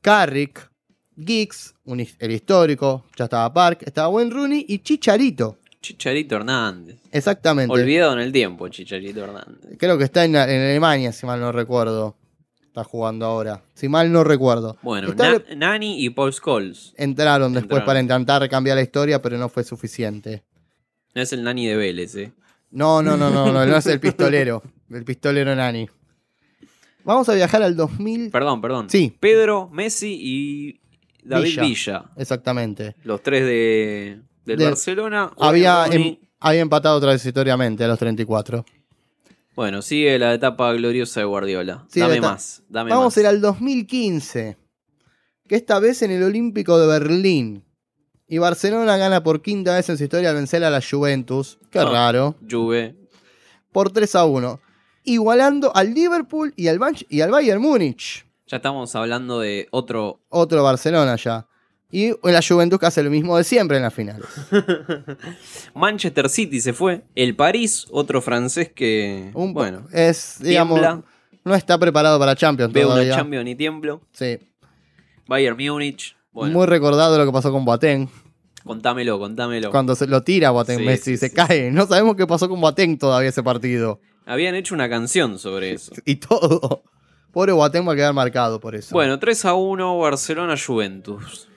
Carrick, 0.00 0.70
Giggs, 1.16 1.74
un 1.84 2.00
el 2.00 2.30
histórico. 2.30 3.04
Ya 3.16 3.24
estaba 3.24 3.52
Park. 3.52 3.82
Estaba 3.84 4.08
Wayne 4.08 4.30
Rooney 4.32 4.64
y 4.68 4.78
Chicharito. 4.78 5.58
Chicharito 5.80 6.36
Hernández. 6.36 6.96
Exactamente. 7.12 7.72
Olvidado 7.72 8.14
en 8.14 8.20
el 8.20 8.32
tiempo, 8.32 8.68
Chicharito 8.68 9.22
Hernández. 9.24 9.76
Creo 9.78 9.98
que 9.98 10.04
está 10.04 10.24
en, 10.24 10.34
en 10.34 10.40
Alemania, 10.70 11.12
si 11.12 11.26
mal 11.26 11.38
no 11.40 11.52
recuerdo. 11.52 12.16
Está 12.78 12.88
jugando 12.88 13.26
ahora. 13.26 13.60
Si 13.74 13.88
mal 13.88 14.12
no 14.12 14.22
recuerdo. 14.22 14.76
Bueno, 14.82 15.08
Está- 15.08 15.32
Na- 15.32 15.42
Nani 15.56 16.04
y 16.04 16.10
Paul 16.10 16.32
Scholes. 16.32 16.94
entraron 16.96 17.52
después 17.52 17.64
Entraron. 17.80 17.86
para 17.86 18.00
intentar 18.00 18.48
cambiar 18.48 18.76
la 18.76 18.82
historia, 18.82 19.20
pero 19.20 19.36
no 19.36 19.48
fue 19.48 19.64
suficiente. 19.64 20.44
No 21.12 21.22
es 21.22 21.32
el 21.32 21.42
Nani 21.42 21.66
de 21.66 21.76
Vélez, 21.76 22.14
eh. 22.14 22.32
No, 22.70 23.02
no, 23.02 23.16
no, 23.16 23.30
no, 23.30 23.50
no, 23.52 23.66
no 23.66 23.76
es 23.76 23.86
el 23.86 23.98
pistolero. 23.98 24.62
El 24.90 25.04
pistolero 25.04 25.56
Nani. 25.56 25.88
Vamos 27.02 27.28
a 27.28 27.34
viajar 27.34 27.62
al 27.64 27.74
2000. 27.74 28.30
Perdón, 28.30 28.60
perdón. 28.60 28.88
Sí. 28.90 29.12
Pedro, 29.18 29.68
Messi 29.72 30.16
y 30.20 30.80
David 31.24 31.44
Villa. 31.46 31.62
Villa. 31.62 32.04
Exactamente. 32.16 32.94
Los 33.02 33.22
tres 33.24 33.42
de, 33.44 34.20
del 34.44 34.56
De- 34.58 34.64
Barcelona. 34.66 35.32
Había, 35.36 35.86
em- 35.90 36.16
había 36.38 36.60
empatado 36.60 37.00
transitoriamente 37.00 37.82
a 37.82 37.88
los 37.88 37.98
34. 37.98 38.64
Bueno, 39.58 39.82
sigue 39.82 40.16
la 40.20 40.34
etapa 40.34 40.72
gloriosa 40.72 41.18
de 41.18 41.26
Guardiola. 41.26 41.84
Dame 41.92 42.20
más, 42.20 42.62
dame 42.68 42.90
Vamos 42.90 43.06
más. 43.06 43.16
a 43.16 43.20
ir 43.22 43.26
al 43.26 43.40
2015. 43.40 44.56
Que 45.48 45.56
esta 45.56 45.80
vez 45.80 46.00
en 46.02 46.12
el 46.12 46.22
Olímpico 46.22 46.78
de 46.78 46.86
Berlín. 46.86 47.64
Y 48.28 48.38
Barcelona 48.38 48.96
gana 48.96 49.24
por 49.24 49.42
quinta 49.42 49.74
vez 49.74 49.88
en 49.88 49.98
su 49.98 50.04
historia 50.04 50.30
al 50.30 50.36
vencer 50.36 50.62
a 50.62 50.70
la 50.70 50.80
Juventus. 50.80 51.58
Qué 51.72 51.80
Ah. 51.80 51.86
raro. 51.86 52.36
Juve. 52.48 52.94
Por 53.72 53.90
3 53.90 54.14
a 54.14 54.26
1. 54.26 54.60
Igualando 55.02 55.74
al 55.74 55.92
Liverpool 55.92 56.52
y 56.54 56.68
al, 56.68 56.78
Manch- 56.78 57.06
y 57.08 57.20
al 57.22 57.32
Bayern 57.32 57.60
Múnich. 57.60 58.26
Ya 58.46 58.58
estamos 58.58 58.94
hablando 58.94 59.40
de 59.40 59.66
otro. 59.72 60.20
Otro 60.28 60.62
Barcelona 60.62 61.16
ya. 61.16 61.47
Y 61.90 62.10
la 62.22 62.40
Juventus 62.46 62.78
que 62.78 62.86
hace 62.86 63.02
lo 63.02 63.10
mismo 63.10 63.36
de 63.38 63.44
siempre 63.44 63.78
en 63.78 63.82
las 63.82 63.94
finales. 63.94 64.26
Manchester 65.74 66.28
City 66.28 66.60
se 66.60 66.72
fue. 66.72 67.02
El 67.14 67.34
París, 67.34 67.86
otro 67.90 68.20
francés 68.20 68.70
que. 68.74 69.30
Un, 69.34 69.54
bueno, 69.54 69.86
es, 69.92 70.36
digamos, 70.40 70.80
tiembla. 70.80 71.02
no 71.44 71.54
está 71.54 71.78
preparado 71.78 72.18
para 72.18 72.36
Champions 72.36 72.72
Veo 72.72 72.88
todavía. 72.88 73.14
Champions 73.16 73.48
y 73.48 73.54
tiemblo. 73.54 74.00
Sí. 74.12 74.38
Bayern 75.26 75.56
Múnich. 75.56 76.16
Bueno, 76.32 76.52
Muy 76.58 76.66
recordado 76.66 77.16
lo 77.18 77.24
que 77.24 77.32
pasó 77.32 77.50
con 77.50 77.64
Boateng. 77.64 78.08
contámelo, 78.64 79.18
contámelo. 79.18 79.70
Cuando 79.70 79.94
se 79.96 80.06
lo 80.06 80.22
tira 80.22 80.50
Boateng 80.50 80.78
Sí, 80.80 80.84
Messi, 80.84 81.04
sí, 81.12 81.16
se 81.16 81.28
sí. 81.30 81.34
cae. 81.34 81.70
No 81.70 81.86
sabemos 81.86 82.16
qué 82.16 82.26
pasó 82.26 82.48
con 82.48 82.60
Boateng 82.60 82.98
todavía 82.98 83.30
ese 83.30 83.42
partido. 83.42 84.00
Habían 84.26 84.54
hecho 84.54 84.74
una 84.74 84.88
canción 84.90 85.38
sobre 85.38 85.72
eso. 85.72 85.92
Y 86.04 86.16
todo. 86.16 86.82
Pobre 87.32 87.52
Boateng 87.52 87.86
va 87.88 87.92
a 87.92 87.96
quedar 87.96 88.12
marcado 88.14 88.60
por 88.60 88.74
eso. 88.74 88.94
Bueno, 88.94 89.18
3 89.18 89.44
a 89.46 89.54
1 89.54 89.98
Barcelona 89.98 90.54
Juventus. 90.56 91.48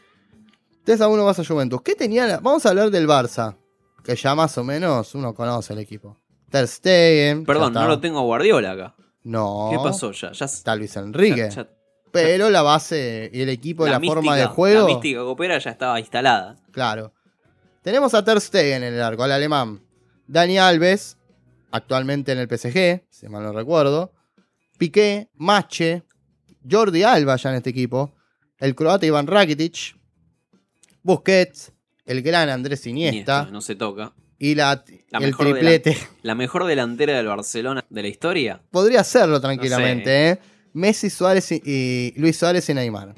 3 0.83 1.01
a 1.01 1.07
1 1.07 1.25
vas 1.25 1.39
a 1.39 1.45
Juventus. 1.45 1.81
¿Qué 1.81 1.95
tenía? 1.95 2.25
la- 2.27 2.39
Vamos 2.39 2.65
a 2.65 2.69
hablar 2.69 2.89
del 2.91 3.07
Barça. 3.07 3.55
Que 4.03 4.15
ya 4.15 4.33
más 4.33 4.57
o 4.57 4.63
menos 4.63 5.13
uno 5.13 5.33
conoce 5.35 5.73
el 5.73 5.79
equipo. 5.79 6.17
Ter 6.49 6.67
Stegen. 6.67 7.45
Perdón, 7.45 7.73
no 7.73 7.87
lo 7.87 7.99
tengo 7.99 8.19
a 8.19 8.23
Guardiola 8.23 8.71
acá. 8.71 8.95
No. 9.23 9.69
¿Qué 9.71 9.77
pasó 9.77 10.11
ya? 10.11 10.31
Ya 10.31 10.45
Está 10.45 10.75
Luis 10.75 10.95
Enrique. 10.97 11.35
ya- 11.37 11.49
ya- 11.49 11.69
pero 12.11 12.49
la 12.49 12.61
base 12.63 13.29
y 13.31 13.41
el 13.41 13.49
equipo, 13.49 13.85
la, 13.87 13.99
forma 13.99 14.21
mística- 14.33 14.35
de 14.37 14.45
juego. 14.47 14.87
La 14.87 14.93
mística 14.95 15.19
copera 15.21 15.57
ya 15.59 15.69
estaba 15.71 15.99
instalada. 15.99 16.57
Claro. 16.71 17.13
Tenemos 17.83 18.13
a 18.13 18.23
Ter 18.23 18.41
Stegen 18.41 18.83
en 18.83 18.93
el 18.95 19.01
arco, 19.01 19.23
al 19.23 19.31
alemán. 19.31 19.81
Dani 20.27 20.57
Alves, 20.57 21.17
actualmente 21.71 22.31
en 22.31 22.39
el 22.39 22.47
PSG, 22.47 23.03
si 23.09 23.29
mal 23.29 23.43
no 23.43 23.53
recuerdo. 23.53 24.11
Piqué, 24.77 25.29
Mache, 25.35 26.03
Jordi 26.69 27.03
Alba 27.03 27.35
ya 27.37 27.51
en 27.51 27.57
este 27.57 27.69
equipo. 27.69 28.11
El 28.57 28.75
croata 28.75 29.05
Iván 29.05 29.27
Rakitic. 29.27 29.95
Busquets, 31.03 31.71
el 32.05 32.21
gran 32.21 32.49
Andrés 32.49 32.85
Iniesta. 32.87 33.15
Iniesta, 33.15 33.45
no 33.51 33.61
se 33.61 33.75
toca. 33.75 34.13
Y 34.37 34.55
la, 34.55 34.83
La 35.09 35.19
el 35.19 35.25
mejor 35.25 35.45
triplete. 35.47 35.97
La 36.23 36.35
mejor 36.35 36.65
delantera 36.65 37.15
del 37.15 37.27
Barcelona 37.27 37.85
de 37.89 38.01
la 38.01 38.07
historia. 38.07 38.61
Podría 38.71 39.01
hacerlo 39.01 39.39
tranquilamente, 39.39 40.29
¿eh? 40.29 40.39
Messi, 40.73 41.09
Suárez 41.09 41.51
y, 41.51 41.61
y 41.63 42.13
Luis 42.17 42.37
Suárez 42.37 42.67
y 42.69 42.73
Neymar. 42.73 43.13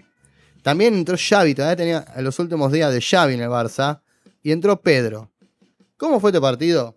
También 0.64 0.94
entró 0.96 1.16
Xavi, 1.18 1.54
todavía 1.54 1.76
tenía 1.76 2.06
en 2.16 2.24
los 2.24 2.40
últimos 2.40 2.72
días 2.72 2.92
de 2.92 3.02
Xavi 3.02 3.36
en 3.36 3.42
el 3.42 3.50
Barça. 3.50 4.02
Y 4.42 4.52
entró 4.52 4.82
Pedro. 4.82 5.32
¿Cómo 5.98 6.20
fue 6.20 6.32
este 6.32 6.42
partido? 6.42 6.96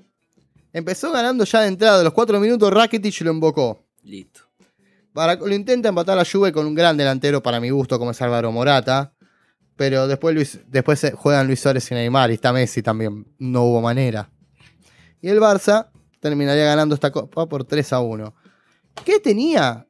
Empezó 0.72 1.12
ganando 1.12 1.44
ya 1.44 1.60
de 1.60 1.68
entrada 1.68 1.98
de 1.98 2.04
los 2.04 2.12
cuatro 2.12 2.40
minutos, 2.40 2.72
Rakitic 2.72 3.20
lo 3.22 3.30
invocó. 3.30 3.84
Listo. 4.02 4.40
Para, 5.12 5.36
lo 5.36 5.54
intenta 5.54 5.88
empatar 5.88 6.16
la 6.16 6.24
Juve 6.24 6.52
con 6.52 6.66
un 6.66 6.74
gran 6.74 6.96
delantero 6.96 7.42
para 7.42 7.60
mi 7.60 7.70
gusto 7.70 7.98
como 7.98 8.10
es 8.10 8.20
Álvaro 8.20 8.52
Morata. 8.52 9.14
Pero 9.76 10.08
después, 10.08 10.34
Luis, 10.34 10.60
después 10.68 11.12
juegan 11.14 11.46
Luis 11.46 11.60
Suárez 11.60 11.90
y 11.90 11.94
Neymar 11.94 12.30
y 12.30 12.34
está 12.34 12.52
Messi 12.52 12.82
también. 12.82 13.26
No 13.38 13.64
hubo 13.64 13.80
manera. 13.82 14.30
Y 15.20 15.28
el 15.28 15.38
Barça 15.38 15.88
terminaría 16.20 16.64
ganando 16.64 16.94
esta 16.94 17.10
copa 17.10 17.46
por 17.46 17.64
3 17.64 17.92
a 17.92 18.00
1. 18.00 18.34
¿Qué 19.04 19.20
tenía 19.20 19.86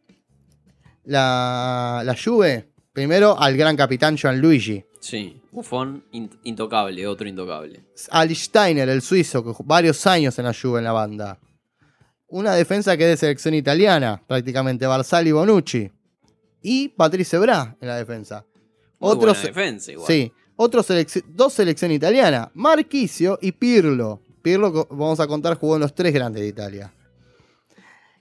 la, 1.05 2.03
la 2.05 2.16
Juve? 2.16 2.68
Primero 2.92 3.38
al 3.38 3.57
gran 3.57 3.77
capitán 3.77 4.16
Gianluigi. 4.16 4.85
Sí. 5.01 5.40
Buffon, 5.53 6.05
in- 6.12 6.31
intocable, 6.44 7.07
otro 7.07 7.29
intocable. 7.29 7.85
Ali 8.11 8.35
Steiner, 8.35 8.88
el 8.88 9.03
suizo, 9.03 9.44
que 9.44 9.53
varios 9.64 10.07
años 10.07 10.38
en 10.38 10.46
la 10.46 10.53
Juve 10.55 10.79
en 10.79 10.85
la 10.85 10.92
banda. 10.92 11.38
Una 12.29 12.55
defensa 12.55 12.96
que 12.96 13.05
es 13.05 13.11
de 13.11 13.16
selección 13.18 13.55
italiana, 13.55 14.20
prácticamente 14.27 14.87
Barzali 14.87 15.29
y 15.29 15.33
Bonucci. 15.33 15.90
Y 16.61 16.88
Patrice 16.88 17.38
Bra 17.38 17.77
en 17.81 17.88
la 17.88 17.96
defensa. 17.96 18.44
Muy 18.99 19.11
Otros- 19.13 19.37
buena 19.37 19.41
defensa 19.43 19.93
igual. 19.93 20.07
Sí, 20.07 20.33
otros 20.57 20.89
selec- 20.89 21.25
dos 21.29 21.53
selecciones 21.53 21.97
italianas, 21.97 22.49
Marquisio 22.55 23.39
y 23.43 23.53
Pirlo. 23.53 24.21
Pirlo, 24.43 24.87
vamos 24.91 25.21
a 25.21 25.27
contar, 25.27 25.57
jugó 25.59 25.75
en 25.77 25.81
los 25.83 25.95
tres 25.95 26.13
grandes 26.15 26.43
de 26.43 26.49
Italia. 26.49 26.93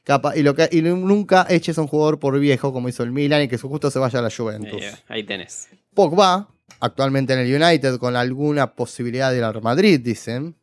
Capa- 0.04 0.36
y, 0.36 0.44
lo 0.44 0.54
que, 0.54 0.70
y 0.72 0.82
nunca 0.82 1.48
eches 1.50 1.78
a 1.78 1.82
un 1.82 1.88
jugador 1.88 2.20
por 2.20 2.38
viejo 2.40 2.72
como 2.72 2.90
hizo 2.90 3.02
el 3.04 3.12
Milan 3.12 3.42
y 3.44 3.48
que 3.48 3.58
justo 3.58 3.90
se 3.90 3.98
vaya 4.00 4.20
a 4.20 4.22
la 4.22 4.30
Juventus. 4.36 4.82
Eh, 4.82 4.94
ahí 5.08 5.24
tenés. 5.24 5.68
Pogba, 5.96 6.48
actualmente 6.80 7.34
en 7.34 7.40
el 7.40 7.62
United 7.62 7.98
con 7.98 8.16
alguna 8.16 8.76
posibilidad 8.76 9.32
de 9.32 9.38
ir 9.38 9.44
al 9.44 9.62
Madrid, 9.62 10.00
dicen. 10.00 10.56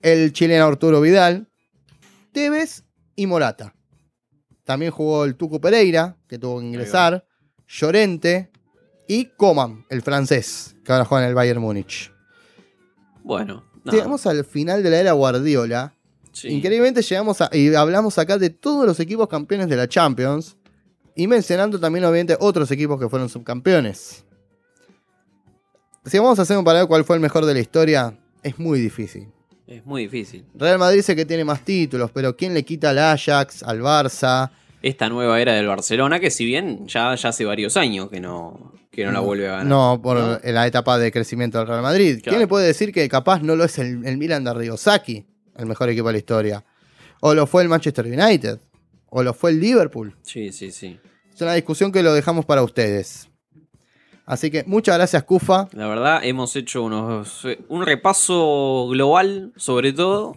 El 0.00 0.32
chileno 0.32 0.64
Arturo 0.64 1.00
Vidal, 1.02 1.46
Tevez 2.32 2.84
y 3.16 3.26
Morata. 3.26 3.74
También 4.64 4.92
jugó 4.92 5.24
el 5.26 5.34
Tucu 5.34 5.60
Pereira, 5.60 6.16
que 6.26 6.38
tuvo 6.38 6.60
que 6.60 6.66
ingresar. 6.66 7.26
Llorente 7.68 8.50
y 9.10 9.24
Coman, 9.36 9.84
el 9.88 10.02
francés, 10.02 10.76
que 10.84 10.92
ahora 10.92 11.04
juega 11.04 11.24
en 11.24 11.30
el 11.30 11.34
Bayern 11.34 11.60
Múnich. 11.60 12.12
Bueno. 13.24 13.64
nada. 13.82 13.98
Llegamos 13.98 14.24
al 14.24 14.44
final 14.44 14.84
de 14.84 14.90
la 14.90 15.00
era 15.00 15.10
Guardiola. 15.10 15.96
Sí. 16.30 16.46
Increíblemente 16.46 17.02
llegamos 17.02 17.40
a, 17.40 17.50
y 17.52 17.74
hablamos 17.74 18.18
acá 18.18 18.38
de 18.38 18.50
todos 18.50 18.86
los 18.86 19.00
equipos 19.00 19.26
campeones 19.26 19.68
de 19.68 19.74
la 19.74 19.88
Champions. 19.88 20.56
Y 21.16 21.26
mencionando 21.26 21.80
también, 21.80 22.04
obviamente, 22.04 22.36
otros 22.38 22.70
equipos 22.70 23.00
que 23.00 23.08
fueron 23.08 23.28
subcampeones. 23.28 24.24
Si 26.04 26.18
vamos 26.20 26.38
a 26.38 26.42
hacer 26.42 26.56
un 26.56 26.64
paralelo 26.64 26.86
cuál 26.86 27.04
fue 27.04 27.16
el 27.16 27.20
mejor 27.20 27.44
de 27.46 27.54
la 27.54 27.58
historia, 27.58 28.16
es 28.44 28.60
muy 28.60 28.78
difícil. 28.78 29.26
Es 29.66 29.84
muy 29.84 30.02
difícil. 30.02 30.46
Real 30.54 30.78
Madrid 30.78 30.98
dice 30.98 31.16
que 31.16 31.26
tiene 31.26 31.44
más 31.44 31.64
títulos, 31.64 32.12
pero 32.12 32.36
¿quién 32.36 32.54
le 32.54 32.64
quita 32.64 32.90
al 32.90 32.98
Ajax, 33.00 33.64
al 33.64 33.80
Barça? 33.80 34.52
Esta 34.82 35.08
nueva 35.08 35.40
era 35.40 35.54
del 35.54 35.66
Barcelona, 35.66 36.20
que 36.20 36.30
si 36.30 36.44
bien 36.44 36.86
ya, 36.86 37.14
ya 37.14 37.28
hace 37.28 37.44
varios 37.44 37.76
años 37.76 38.08
que 38.08 38.20
no, 38.20 38.72
que 38.90 39.04
no 39.04 39.12
la 39.12 39.20
vuelve 39.20 39.48
a 39.48 39.52
ganar. 39.52 39.66
No, 39.66 40.00
por 40.02 40.18
¿no? 40.18 40.38
la 40.42 40.66
etapa 40.66 40.98
de 40.98 41.12
crecimiento 41.12 41.58
del 41.58 41.66
Real 41.66 41.82
Madrid. 41.82 42.14
Claro. 42.22 42.30
¿Quién 42.30 42.40
le 42.40 42.46
puede 42.46 42.66
decir 42.66 42.92
que 42.92 43.08
capaz 43.08 43.42
no 43.42 43.56
lo 43.56 43.64
es 43.64 43.78
el, 43.78 44.04
el 44.06 44.16
Milan 44.16 44.44
de 44.44 44.54
Ryosaki, 44.54 45.26
el 45.56 45.66
mejor 45.66 45.90
equipo 45.90 46.06
de 46.08 46.12
la 46.12 46.18
historia? 46.18 46.64
O 47.20 47.34
lo 47.34 47.46
fue 47.46 47.62
el 47.62 47.68
Manchester 47.68 48.06
United. 48.06 48.58
O 49.10 49.22
lo 49.22 49.34
fue 49.34 49.50
el 49.50 49.60
Liverpool. 49.60 50.16
Sí, 50.22 50.52
sí, 50.52 50.70
sí. 50.70 50.98
Es 51.34 51.42
una 51.42 51.54
discusión 51.54 51.92
que 51.92 52.02
lo 52.02 52.14
dejamos 52.14 52.44
para 52.46 52.62
ustedes. 52.62 53.28
Así 54.24 54.50
que 54.50 54.62
muchas 54.64 54.96
gracias, 54.96 55.24
Kufa. 55.24 55.68
La 55.72 55.88
verdad, 55.88 56.20
hemos 56.22 56.54
hecho 56.54 56.84
unos, 56.84 57.44
un 57.68 57.84
repaso 57.84 58.86
global 58.88 59.52
sobre 59.56 59.92
todo. 59.92 60.36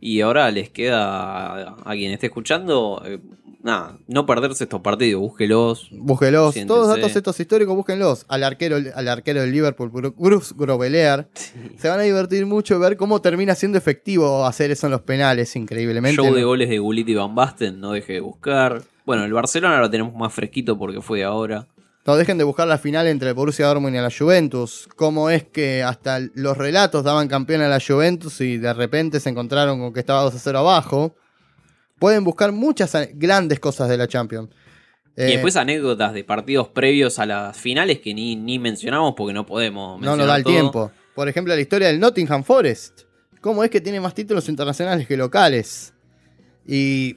Y 0.00 0.20
ahora 0.20 0.50
les 0.50 0.70
queda 0.70 1.68
a, 1.68 1.76
a 1.84 1.92
quien 1.92 2.12
esté 2.12 2.26
escuchando, 2.26 3.02
eh, 3.06 3.20
nada, 3.64 3.98
no 4.06 4.26
perderse 4.26 4.62
estos 4.64 4.80
partidos, 4.80 5.20
búsquelos. 5.20 5.88
Búsquelos. 5.90 6.54
Todos 6.66 6.86
los 6.86 6.96
datos 6.96 7.16
estos 7.16 7.40
históricos, 7.40 7.74
búsquenlos. 7.74 8.24
Al 8.28 8.44
arquero, 8.44 8.76
al 8.94 9.08
arquero 9.08 9.40
del 9.40 9.50
Liverpool, 9.50 9.90
Bru- 9.90 10.14
Bruce 10.16 10.54
Grobelear. 10.56 11.28
Se 11.78 11.88
van 11.88 11.98
a 11.98 12.02
divertir 12.04 12.46
mucho 12.46 12.78
ver 12.78 12.96
cómo 12.96 13.20
termina 13.20 13.56
siendo 13.56 13.76
efectivo 13.78 14.46
hacer 14.46 14.70
eso 14.70 14.86
en 14.86 14.92
los 14.92 15.00
penales, 15.00 15.56
increíblemente. 15.56 16.22
Show 16.22 16.32
de 16.32 16.44
goles 16.44 16.68
de 16.68 16.78
Gullit 16.78 17.08
y 17.08 17.14
Van 17.16 17.34
Basten, 17.34 17.80
no 17.80 17.90
deje 17.92 18.12
de 18.12 18.20
buscar. 18.20 18.82
Bueno, 19.04 19.24
el 19.24 19.32
Barcelona 19.32 19.80
lo 19.80 19.90
tenemos 19.90 20.14
más 20.14 20.32
fresquito 20.32 20.78
porque 20.78 21.00
fue 21.00 21.24
ahora. 21.24 21.66
No 22.06 22.16
dejen 22.16 22.36
de 22.36 22.44
buscar 22.44 22.68
la 22.68 22.76
final 22.76 23.06
entre 23.06 23.28
el 23.30 23.34
Borussia 23.34 23.66
Dortmund 23.66 23.94
y 23.96 23.98
la 23.98 24.10
Juventus. 24.10 24.86
Cómo 24.94 25.30
es 25.30 25.42
que 25.44 25.82
hasta 25.82 26.20
los 26.34 26.56
relatos 26.58 27.02
daban 27.02 27.28
campeón 27.28 27.62
a 27.62 27.68
la 27.68 27.80
Juventus 27.80 28.42
y 28.42 28.58
de 28.58 28.74
repente 28.74 29.20
se 29.20 29.30
encontraron 29.30 29.78
con 29.80 29.94
que 29.94 30.00
estaba 30.00 30.20
2 30.22 30.34
a 30.34 30.38
0 30.38 30.58
abajo. 30.58 31.14
Pueden 32.04 32.22
buscar 32.22 32.52
muchas 32.52 32.94
grandes 33.14 33.58
cosas 33.60 33.88
de 33.88 33.96
la 33.96 34.06
Champions. 34.06 34.50
y 35.16 35.22
Eh, 35.22 35.24
después 35.24 35.56
anécdotas 35.56 36.12
de 36.12 36.22
partidos 36.22 36.68
previos 36.68 37.18
a 37.18 37.24
las 37.24 37.56
finales 37.56 38.00
que 38.00 38.12
ni, 38.12 38.36
ni 38.36 38.58
mencionamos 38.58 39.14
porque 39.16 39.32
no 39.32 39.46
podemos 39.46 39.92
no 39.92 39.98
mencionar 40.00 40.18
nos 40.18 40.26
da 40.26 40.36
el 40.36 40.42
todo. 40.42 40.52
tiempo. 40.52 40.90
Por 41.14 41.30
ejemplo, 41.30 41.54
la 41.54 41.62
historia 41.62 41.88
del 41.88 41.98
Nottingham 41.98 42.44
Forest. 42.44 43.04
¿Cómo 43.40 43.64
es 43.64 43.70
que 43.70 43.80
tiene 43.80 44.00
más 44.00 44.12
títulos 44.12 44.50
internacionales 44.50 45.08
que 45.08 45.16
locales? 45.16 45.94
Y 46.66 47.16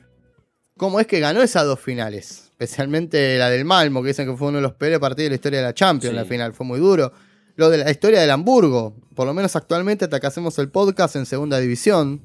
cómo 0.78 1.02
es 1.02 1.08
que 1.08 1.19
ganó 1.19 1.41
esas 1.41 1.65
dos 1.65 1.82
finales. 1.82 2.45
Especialmente 2.52 3.38
la 3.38 3.50
del 3.50 3.65
Malmo, 3.65 4.02
que 4.02 4.08
dicen 4.08 4.26
que 4.26 4.38
fue 4.38 4.47
uno 4.47 4.60
de 4.60 4.63
los 4.63 4.71
peores 4.76 5.00
partidos 5.00 5.26
de 5.26 5.30
la 5.32 5.36
historia 5.36 5.60
de 5.60 5.65
la 5.65 5.73
Champions. 5.73 6.13
Sí. 6.13 6.15
La 6.15 6.23
final 6.23 6.54
fue 6.54 6.65
muy 6.65 6.80
duro. 6.80 7.12
Lo 7.58 7.69
de 7.69 7.80
la 7.80 7.91
historia 7.91 8.21
del 8.21 8.32
Hamburgo. 8.32 8.95
Por 9.15 9.28
lo 9.28 9.34
menos 9.34 9.54
actualmente, 9.58 10.06
hasta 10.06 10.21
que 10.21 10.28
hacemos 10.28 10.58
el 10.60 10.69
podcast 10.69 11.17
en 11.17 11.26
segunda 11.26 11.60
división. 11.60 12.21